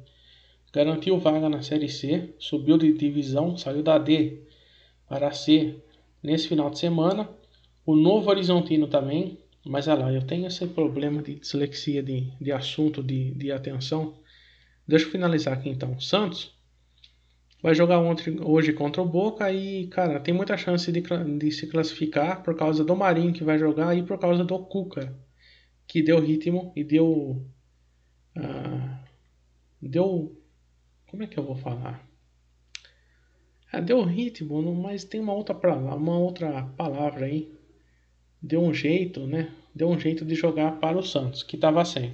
garantiu 0.72 1.18
vaga 1.18 1.50
na 1.50 1.64
Série 1.64 1.90
C, 1.90 2.36
subiu 2.38 2.78
de 2.78 2.94
divisão, 2.94 3.58
saiu 3.58 3.82
da 3.82 3.98
D 3.98 4.44
para 5.08 5.30
a 5.30 5.32
C 5.32 5.82
nesse 6.24 6.48
final 6.48 6.70
de 6.70 6.80
semana. 6.80 7.30
O 7.86 7.96
Novo 7.96 8.30
Horizontino 8.30 8.88
também 8.88 9.38
mas 9.66 9.88
olha 9.88 10.06
lá, 10.06 10.12
eu 10.14 10.26
tenho 10.26 10.46
esse 10.48 10.68
problema 10.68 11.22
de 11.22 11.36
dislexia 11.36 12.04
de, 12.04 12.32
de 12.40 12.52
assunto, 12.52 13.02
de, 13.02 13.32
de 13.32 13.52
atenção. 13.52 14.14
Deixa 14.86 15.06
eu 15.06 15.12
finalizar 15.12 15.54
aqui 15.54 15.70
então. 15.70 16.00
Santos 16.00 16.54
vai 17.62 17.74
jogar 17.74 18.00
ontem, 18.00 18.38
hoje 18.42 18.74
contra 18.74 19.02
o 19.02 19.08
Boca 19.08 19.50
e, 19.52 19.88
cara, 19.88 20.20
tem 20.20 20.34
muita 20.34 20.58
chance 20.58 20.92
de, 20.92 21.02
de 21.40 21.52
se 21.52 21.68
classificar 21.68 22.44
por 22.44 22.56
causa 22.58 22.84
do 22.84 22.96
Marinho 22.96 23.32
que 23.32 23.44
vai 23.44 23.58
jogar 23.58 23.98
e 23.98 24.04
por 24.04 24.20
causa 24.20 24.44
do 24.44 24.60
Cuca, 24.60 25.18
que 25.88 26.02
deu 26.02 26.20
ritmo 26.20 26.74
e 26.76 26.84
deu. 26.84 27.48
Uh, 28.36 28.98
deu. 29.82 30.38
Como 31.10 31.24
é 31.24 31.28
que 31.28 31.40
eu 31.40 31.44
vou 31.44 31.56
falar? 31.56 32.06
Ah, 33.74 33.82
deu 33.82 34.04
ritmo, 34.04 34.62
mas 34.76 35.04
tem 35.04 35.20
uma 35.20 35.34
outra, 35.34 35.76
uma 35.76 36.18
outra 36.18 36.62
palavra 36.78 37.26
aí 37.26 37.52
deu 38.44 38.62
um 38.62 38.74
jeito, 38.74 39.26
né? 39.26 39.50
Deu 39.74 39.90
um 39.90 39.98
jeito 39.98 40.26
de 40.26 40.36
jogar 40.36 40.80
para 40.80 40.98
o 40.98 41.02
Santos, 41.02 41.42
que 41.42 41.56
estava 41.56 41.84
sem. 41.86 42.14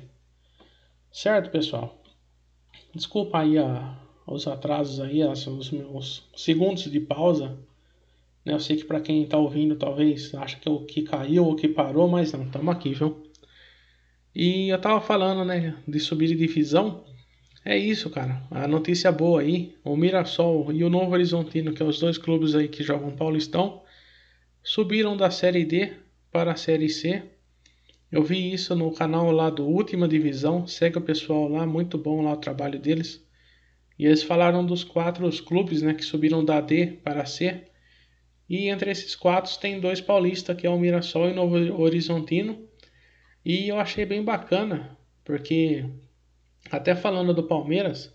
Certo, 1.12 1.50
pessoal? 1.50 2.02
Desculpa 2.94 3.40
aí 3.40 3.58
a, 3.58 4.00
os 4.28 4.48
atrasos 4.48 5.00
aí, 5.00 5.24
os, 5.24 5.48
os 5.48 6.30
segundos 6.36 6.84
de 6.84 7.00
pausa. 7.00 7.58
Né? 8.46 8.54
Eu 8.54 8.60
sei 8.60 8.78
que 8.78 8.86
para 8.86 9.02
quem 9.02 9.24
está 9.24 9.38
ouvindo 9.38 9.76
talvez 9.76 10.34
acha 10.36 10.58
que 10.58 10.70
é 10.70 10.72
o 10.72 10.86
que 10.86 11.02
caiu 11.02 11.46
ou 11.46 11.56
que 11.56 11.68
parou, 11.68 12.08
mas 12.08 12.32
não, 12.32 12.44
estamos 12.44 12.74
aqui, 12.74 12.94
viu? 12.94 13.22
E 14.34 14.70
eu 14.70 14.80
tava 14.80 15.02
falando, 15.02 15.44
né, 15.44 15.76
de 15.88 16.00
subir 16.00 16.28
de 16.28 16.36
divisão. 16.36 17.04
É 17.66 17.78
isso, 17.78 18.10
cara. 18.10 18.42
A 18.50 18.68
notícia 18.68 19.12
boa 19.12 19.42
aí, 19.42 19.76
o 19.84 19.96
Mirassol 19.96 20.72
e 20.72 20.84
o 20.84 20.90
Novo 20.90 21.12
Horizontino, 21.12 21.72
que 21.72 21.80
são 21.80 21.88
é 21.88 21.90
os 21.90 22.00
dois 22.00 22.18
clubes 22.18 22.56
aí 22.56 22.68
que 22.68 22.84
jogam 22.84 23.12
Paulistão, 23.12 23.84
subiram 24.64 25.18
da 25.18 25.30
Série 25.30 25.66
D 25.66 25.94
para 26.32 26.54
a 26.54 26.56
Série 26.56 26.90
C. 26.90 27.24
Eu 28.12 28.24
vi 28.24 28.54
isso 28.54 28.76
no 28.76 28.92
canal 28.92 29.30
lá 29.32 29.50
do 29.50 29.68
Última 29.68 30.08
Divisão. 30.08 30.66
Segue 30.66 30.98
o 30.98 31.02
pessoal 31.02 31.48
lá, 31.48 31.66
muito 31.66 31.98
bom 31.98 32.22
lá 32.24 32.34
o 32.34 32.38
trabalho 32.38 32.80
deles. 32.80 33.24
E 33.98 34.06
eles 34.06 34.24
falaram 34.24 34.66
dos 34.66 34.84
quatro 34.84 35.30
clubes, 35.44 35.82
né, 35.82 35.94
que 35.94 36.04
subiram 36.04 36.44
da 36.44 36.62
D 36.62 37.00
para 37.04 37.24
a 37.24 37.26
C. 37.26 37.66
E 38.50 38.70
entre 38.70 38.90
esses 38.90 39.16
quatro 39.16 39.56
tem 39.60 39.80
dois 39.80 40.02
paulistas, 40.02 40.56
que 40.56 40.66
é 40.66 40.70
o 40.70 40.80
Mirassol 40.80 41.28
e 41.28 41.32
o 41.34 41.36
Novo 41.36 41.82
Horizontino. 41.82 42.68
E 43.46 43.68
eu 43.68 43.78
achei 43.80 44.06
bem 44.06 44.24
bacana, 44.24 44.98
porque 45.24 45.86
até 46.72 46.96
falando 46.96 47.34
do 47.34 47.44
Palmeiras, 47.44 48.14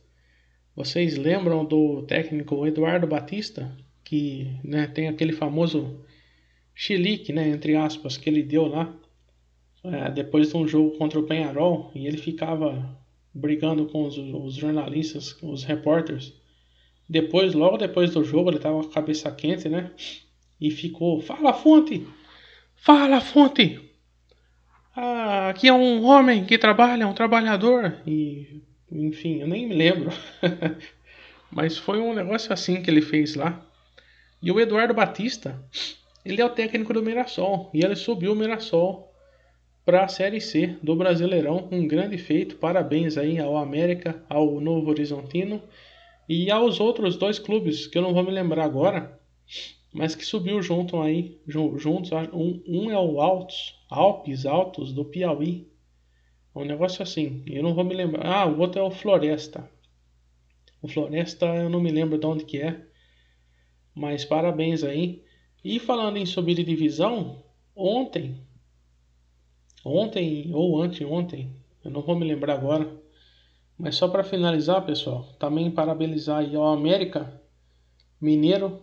vocês 0.76 1.16
lembram 1.16 1.64
do 1.64 2.02
técnico 2.02 2.66
Eduardo 2.66 3.07
Batista, 3.07 3.76
que 4.02 4.50
né, 4.62 4.87
tem 4.87 5.09
aquele 5.09 5.33
famoso 5.33 6.04
chilique, 6.74 7.33
né, 7.33 7.48
entre 7.48 7.76
aspas, 7.76 8.16
que 8.16 8.28
ele 8.28 8.42
deu 8.42 8.66
lá 8.66 8.94
é, 9.85 10.11
depois 10.11 10.50
de 10.50 10.57
um 10.57 10.66
jogo 10.66 10.96
contra 10.96 11.18
o 11.18 11.24
Penharol 11.24 11.90
e 11.94 12.07
ele 12.07 12.16
ficava 12.16 12.98
brigando 13.33 13.87
com 13.87 14.04
os, 14.04 14.16
os 14.16 14.54
jornalistas, 14.54 15.37
os 15.42 15.64
repórteres. 15.64 16.33
Depois, 17.09 17.52
logo 17.52 17.76
depois 17.76 18.12
do 18.12 18.24
jogo, 18.24 18.50
ele 18.50 18.59
tava 18.59 18.83
com 18.83 18.88
a 18.88 18.92
cabeça 18.92 19.30
quente, 19.30 19.68
né? 19.68 19.90
E 20.61 20.70
ficou: 20.70 21.20
Fala, 21.20 21.52
fonte! 21.52 22.07
Fala, 22.76 23.20
fonte! 23.20 23.80
Ah, 24.96 25.48
aqui 25.48 25.66
é 25.66 25.72
um 25.72 26.04
homem 26.04 26.44
que 26.44 26.57
trabalha, 26.57 27.09
um 27.09 27.12
trabalhador. 27.12 27.96
E, 28.07 28.62
enfim, 28.92 29.40
eu 29.40 29.48
nem 29.48 29.66
me 29.66 29.74
lembro. 29.74 30.11
Mas 31.50 31.76
foi 31.76 32.00
um 32.00 32.14
negócio 32.14 32.52
assim 32.52 32.80
que 32.80 32.90
ele 32.90 33.02
fez 33.02 33.35
lá. 33.35 33.61
E 34.40 34.52
o 34.52 34.61
Eduardo 34.61 34.94
Batista, 34.94 35.61
ele 36.24 36.40
é 36.40 36.44
o 36.44 36.50
técnico 36.50 36.92
do 36.92 37.02
Mirassol. 37.02 37.70
E 37.74 37.85
ele 37.85 37.96
subiu 37.96 38.33
o 38.33 38.37
Mirassol 38.37 39.12
para 39.85 40.04
a 40.04 40.09
Série 40.09 40.40
C 40.40 40.76
do 40.80 40.94
Brasileirão. 40.94 41.68
Um 41.72 41.88
grande 41.88 42.16
feito. 42.16 42.54
Parabéns 42.57 43.18
aí 43.18 43.40
ao 43.40 43.57
América, 43.57 44.22
ao 44.28 44.61
Novo 44.61 44.90
Horizontino 44.90 45.61
e 46.28 46.50
aos 46.52 46.78
outros 46.78 47.16
dois 47.16 47.38
clubes 47.38 47.88
que 47.88 47.98
eu 47.98 48.02
não 48.02 48.14
vou 48.14 48.22
me 48.22 48.30
lembrar 48.30 48.64
agora, 48.64 49.18
mas 49.92 50.14
que 50.14 50.24
subiu 50.24 50.62
junto 50.62 51.00
aí, 51.00 51.38
juntos. 51.46 52.11
Um, 52.33 52.62
um 52.66 52.90
é 52.90 52.98
o 52.98 53.20
Altos, 53.20 53.78
Alpes 53.94 54.46
Altos 54.46 54.92
do 54.92 55.04
Piauí. 55.04 55.70
Um 56.54 56.64
negócio 56.64 57.02
assim. 57.02 57.42
Eu 57.46 57.62
não 57.62 57.74
vou 57.74 57.85
me 57.85 57.94
lembrar. 57.94 58.26
Ah, 58.26 58.46
o 58.46 58.59
outro 58.61 58.80
é 58.80 58.83
o 58.83 58.90
Floresta. 58.90 59.68
O 60.80 60.88
Floresta 60.88 61.46
eu 61.46 61.68
não 61.68 61.80
me 61.80 61.90
lembro 61.90 62.18
de 62.18 62.26
onde 62.26 62.44
que 62.44 62.61
é. 62.61 62.87
Mas 63.94 64.24
parabéns 64.24 64.85
aí. 64.85 65.24
E 65.64 65.78
falando 65.78 66.16
em 66.16 66.26
subir 66.26 66.54
de 66.54 66.64
divisão, 66.64 67.42
ontem 67.74 68.44
ontem 69.85 70.50
ou 70.54 70.80
anteontem, 70.80 71.54
eu 71.85 71.90
não 71.90 72.00
vou 72.00 72.16
me 72.16 72.26
lembrar 72.26 72.54
agora. 72.54 72.90
Mas 73.78 73.96
só 73.96 74.09
para 74.09 74.24
finalizar, 74.24 74.85
pessoal, 74.87 75.24
também 75.38 75.70
parabenizar 75.70 76.38
aí 76.38 76.57
ao 76.57 76.72
América 76.72 77.40
Mineiro, 78.20 78.83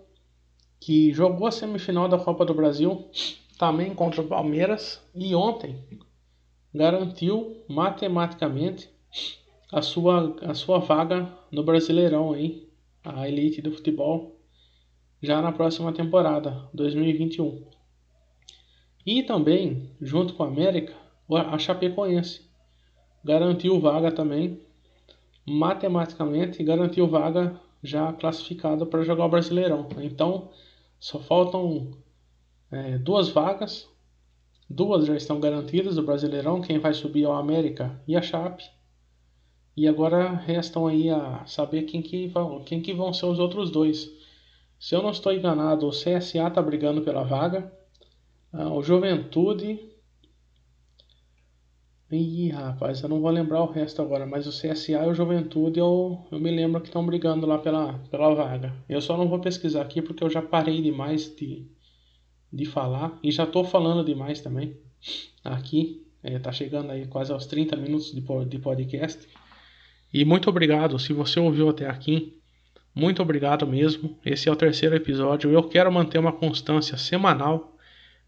que 0.80 1.12
jogou 1.14 1.48
a 1.48 1.52
semifinal 1.52 2.08
da 2.08 2.20
Copa 2.20 2.46
do 2.46 2.54
Brasil, 2.54 3.10
também 3.62 3.94
contra 3.94 4.24
o 4.24 4.28
Palmeiras, 4.28 5.00
e 5.14 5.36
ontem 5.36 5.78
garantiu 6.74 7.64
matematicamente 7.70 8.90
a 9.72 9.84
sua, 9.84 10.36
a 10.42 10.56
sua 10.56 10.80
vaga 10.80 11.32
no 11.52 11.64
Brasileirão 11.64 12.34
aí, 12.34 12.68
a 13.04 13.30
elite 13.30 13.62
do 13.62 13.72
futebol, 13.72 14.36
já 15.22 15.40
na 15.44 15.52
próxima 15.52 15.94
temporada, 15.94 16.68
2021. 16.74 17.64
E 19.06 19.22
também, 19.22 19.92
junto 20.02 20.34
com 20.34 20.42
a 20.42 20.48
América, 20.48 20.96
a 21.30 21.60
Chapecoense 21.60 22.50
garantiu 23.24 23.80
vaga 23.80 24.12
também, 24.12 24.60
matematicamente 25.48 26.64
garantiu 26.64 27.08
vaga 27.08 27.62
já 27.84 28.12
classificada 28.12 28.88
para 28.88 29.04
jogar 29.04 29.26
o 29.26 29.30
Brasileirão. 29.30 29.88
Então, 30.00 30.50
só 31.00 31.20
faltam 31.20 31.92
é, 32.72 32.98
duas 32.98 33.30
vagas, 33.30 33.88
duas 34.70 35.06
já 35.06 35.16
estão 35.16 35.40
garantidas 35.40 35.96
do 35.96 36.04
Brasileirão, 36.04 36.62
quem 36.62 36.80
vai 36.80 36.94
subir 36.94 37.24
é 37.24 37.28
o 37.28 37.34
América 37.34 38.02
e 38.08 38.16
a 38.16 38.22
Chape. 38.22 38.64
E 39.76 39.88
agora 39.88 40.32
restam 40.32 40.88
aí 40.88 41.10
a 41.10 41.46
saber 41.46 41.84
quem 41.84 42.02
que 42.02 42.28
vão, 42.28 42.64
quem 42.64 42.82
que 42.82 42.94
vão 42.94 43.14
ser 43.14 43.26
os 43.26 43.40
outros 43.40 43.72
dois. 43.72 44.10
Se 44.80 44.96
eu 44.96 45.02
não 45.02 45.12
estou 45.12 45.34
enganado, 45.34 45.88
o 45.88 45.92
CSA 45.92 46.48
está 46.48 46.62
brigando 46.62 47.02
pela 47.02 47.24
vaga, 47.24 47.72
ah, 48.54 48.74
o 48.74 48.82
Juventude. 48.82 49.80
Ih, 52.12 52.50
rapaz, 52.50 53.02
eu 53.02 53.08
não 53.08 53.22
vou 53.22 53.32
lembrar 53.32 53.62
o 53.64 53.72
resto 53.72 54.02
agora, 54.02 54.26
mas 54.26 54.46
o 54.46 54.50
CSA 54.50 55.06
e 55.06 55.10
o 55.10 55.14
Juventude 55.14 55.80
eu, 55.80 56.26
eu 56.30 56.40
me 56.40 56.52
lembro 56.52 56.82
que 56.82 56.88
estão 56.88 57.06
brigando 57.06 57.46
lá 57.46 57.58
pela, 57.58 58.00
pela 58.10 58.34
vaga. 58.34 58.74
Eu 58.90 59.00
só 59.02 59.16
não 59.16 59.30
vou 59.30 59.40
pesquisar 59.40 59.82
aqui 59.82 60.02
porque 60.02 60.24
eu 60.24 60.30
já 60.30 60.42
parei 60.42 60.82
demais 60.82 61.34
de, 61.34 61.66
de 62.52 62.66
falar 62.66 63.18
e 63.24 63.32
já 63.32 63.44
estou 63.44 63.64
falando 63.64 64.04
demais 64.06 64.42
também. 64.42 64.76
Aqui, 65.44 66.06
é, 66.24 66.38
tá 66.38 66.52
chegando 66.52 66.92
aí 66.92 67.08
quase 67.08 67.32
aos 67.32 67.46
30 67.46 67.76
minutos 67.76 68.14
de, 68.14 68.22
de 68.46 68.60
podcast. 68.60 69.28
E 70.14 70.26
muito 70.26 70.50
obrigado 70.50 71.00
se 71.00 71.14
você 71.14 71.40
ouviu 71.40 71.70
até 71.70 71.88
aqui. 71.88 72.38
Muito 72.94 73.22
obrigado 73.22 73.66
mesmo. 73.66 74.20
Esse 74.26 74.50
é 74.50 74.52
o 74.52 74.56
terceiro 74.56 74.96
episódio. 74.96 75.50
Eu 75.52 75.64
quero 75.64 75.92
manter 75.92 76.20
uma 76.20 76.34
constância 76.34 76.98
semanal 76.98 77.78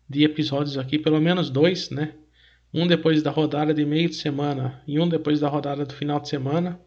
de 0.09 0.23
episódios 0.23 0.77
aqui, 0.77 0.97
pelo 0.97 1.19
menos 1.19 1.49
dois, 1.49 1.89
né? 1.89 2.13
Um 2.73 2.87
depois 2.87 3.21
da 3.21 3.29
rodada 3.29 3.73
de 3.73 3.85
meio 3.85 4.09
de 4.09 4.15
semana 4.15 4.81
e 4.87 4.99
um 4.99 5.07
depois 5.07 5.39
da 5.39 5.49
rodada 5.49 5.85
do 5.85 5.93
final 5.93 6.19
de 6.19 6.29
semana. 6.29 6.79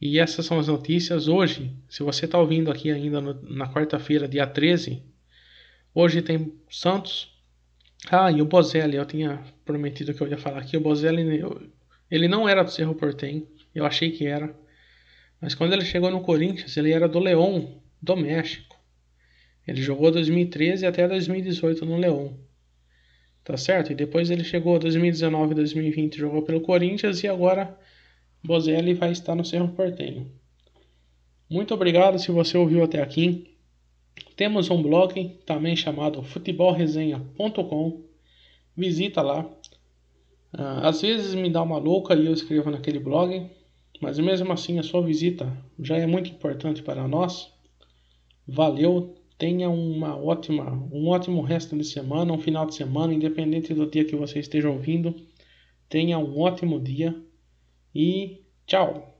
E 0.00 0.18
essas 0.18 0.46
são 0.46 0.58
as 0.58 0.68
notícias. 0.68 1.28
Hoje, 1.28 1.76
se 1.88 2.02
você 2.02 2.24
está 2.24 2.38
ouvindo 2.38 2.70
aqui 2.70 2.90
ainda 2.90 3.20
no, 3.20 3.34
na 3.42 3.70
quarta-feira, 3.70 4.26
dia 4.26 4.46
13, 4.46 5.02
hoje 5.94 6.22
tem 6.22 6.52
Santos. 6.70 7.30
Ah, 8.10 8.30
e 8.30 8.40
o 8.40 8.46
Bozelli, 8.46 8.96
eu 8.96 9.04
tinha 9.04 9.42
prometido 9.64 10.14
que 10.14 10.22
eu 10.22 10.28
ia 10.28 10.38
falar 10.38 10.60
aqui. 10.60 10.76
O 10.76 10.80
Bozelli, 10.80 11.38
eu, 11.38 11.70
ele 12.10 12.28
não 12.28 12.48
era 12.48 12.62
do 12.62 12.70
Cerro 12.70 12.94
Portem, 12.94 13.46
eu 13.74 13.84
achei 13.84 14.10
que 14.10 14.26
era. 14.26 14.54
Mas 15.40 15.54
quando 15.54 15.72
ele 15.72 15.84
chegou 15.84 16.10
no 16.10 16.20
Corinthians, 16.20 16.76
ele 16.76 16.92
era 16.92 17.08
do 17.08 17.18
Leão, 17.18 17.80
do 18.00 18.16
México. 18.16 18.76
Ele 19.66 19.80
jogou 19.82 20.10
2013 20.10 20.86
até 20.86 21.06
2018 21.06 21.84
no 21.86 21.96
Leão. 21.96 22.38
Tá 23.44 23.56
certo? 23.56 23.92
E 23.92 23.94
depois 23.94 24.30
ele 24.30 24.44
chegou 24.44 24.78
2019 24.78 25.52
e 25.52 25.54
2020 25.54 26.18
jogou 26.18 26.42
pelo 26.42 26.60
Corinthians 26.60 27.22
e 27.22 27.28
agora 27.28 27.78
Bozelli 28.42 28.94
vai 28.94 29.12
estar 29.12 29.34
no 29.34 29.44
Cerro 29.44 29.68
Porteño. 29.68 30.30
Muito 31.48 31.74
obrigado 31.74 32.18
se 32.18 32.30
você 32.30 32.56
ouviu 32.56 32.82
até 32.84 33.02
aqui. 33.02 33.58
Temos 34.40 34.70
um 34.70 34.82
blog 34.82 35.38
também 35.44 35.76
chamado 35.76 36.22
futebolresenha.com. 36.22 38.00
Visita 38.74 39.20
lá. 39.20 39.46
Ah, 40.50 40.88
às 40.88 41.02
vezes 41.02 41.34
me 41.34 41.50
dá 41.50 41.60
uma 41.60 41.76
louca 41.76 42.14
e 42.14 42.24
eu 42.24 42.32
escrevo 42.32 42.70
naquele 42.70 42.98
blog, 42.98 43.50
mas 44.00 44.18
mesmo 44.18 44.50
assim 44.50 44.78
a 44.78 44.82
sua 44.82 45.02
visita 45.02 45.54
já 45.78 45.98
é 45.98 46.06
muito 46.06 46.30
importante 46.30 46.82
para 46.82 47.06
nós. 47.06 47.52
Valeu, 48.48 49.14
Tenha 49.36 49.68
uma 49.68 50.16
ótima, 50.16 50.88
um 50.90 51.08
ótimo 51.08 51.42
resto 51.42 51.76
de 51.76 51.84
semana, 51.84 52.32
um 52.32 52.38
final 52.38 52.64
de 52.64 52.74
semana, 52.74 53.12
independente 53.12 53.74
do 53.74 53.90
dia 53.90 54.06
que 54.06 54.16
você 54.16 54.38
esteja 54.38 54.70
ouvindo. 54.70 55.14
Tenha 55.86 56.18
um 56.18 56.40
ótimo 56.40 56.80
dia 56.80 57.14
e 57.94 58.42
tchau! 58.66 59.19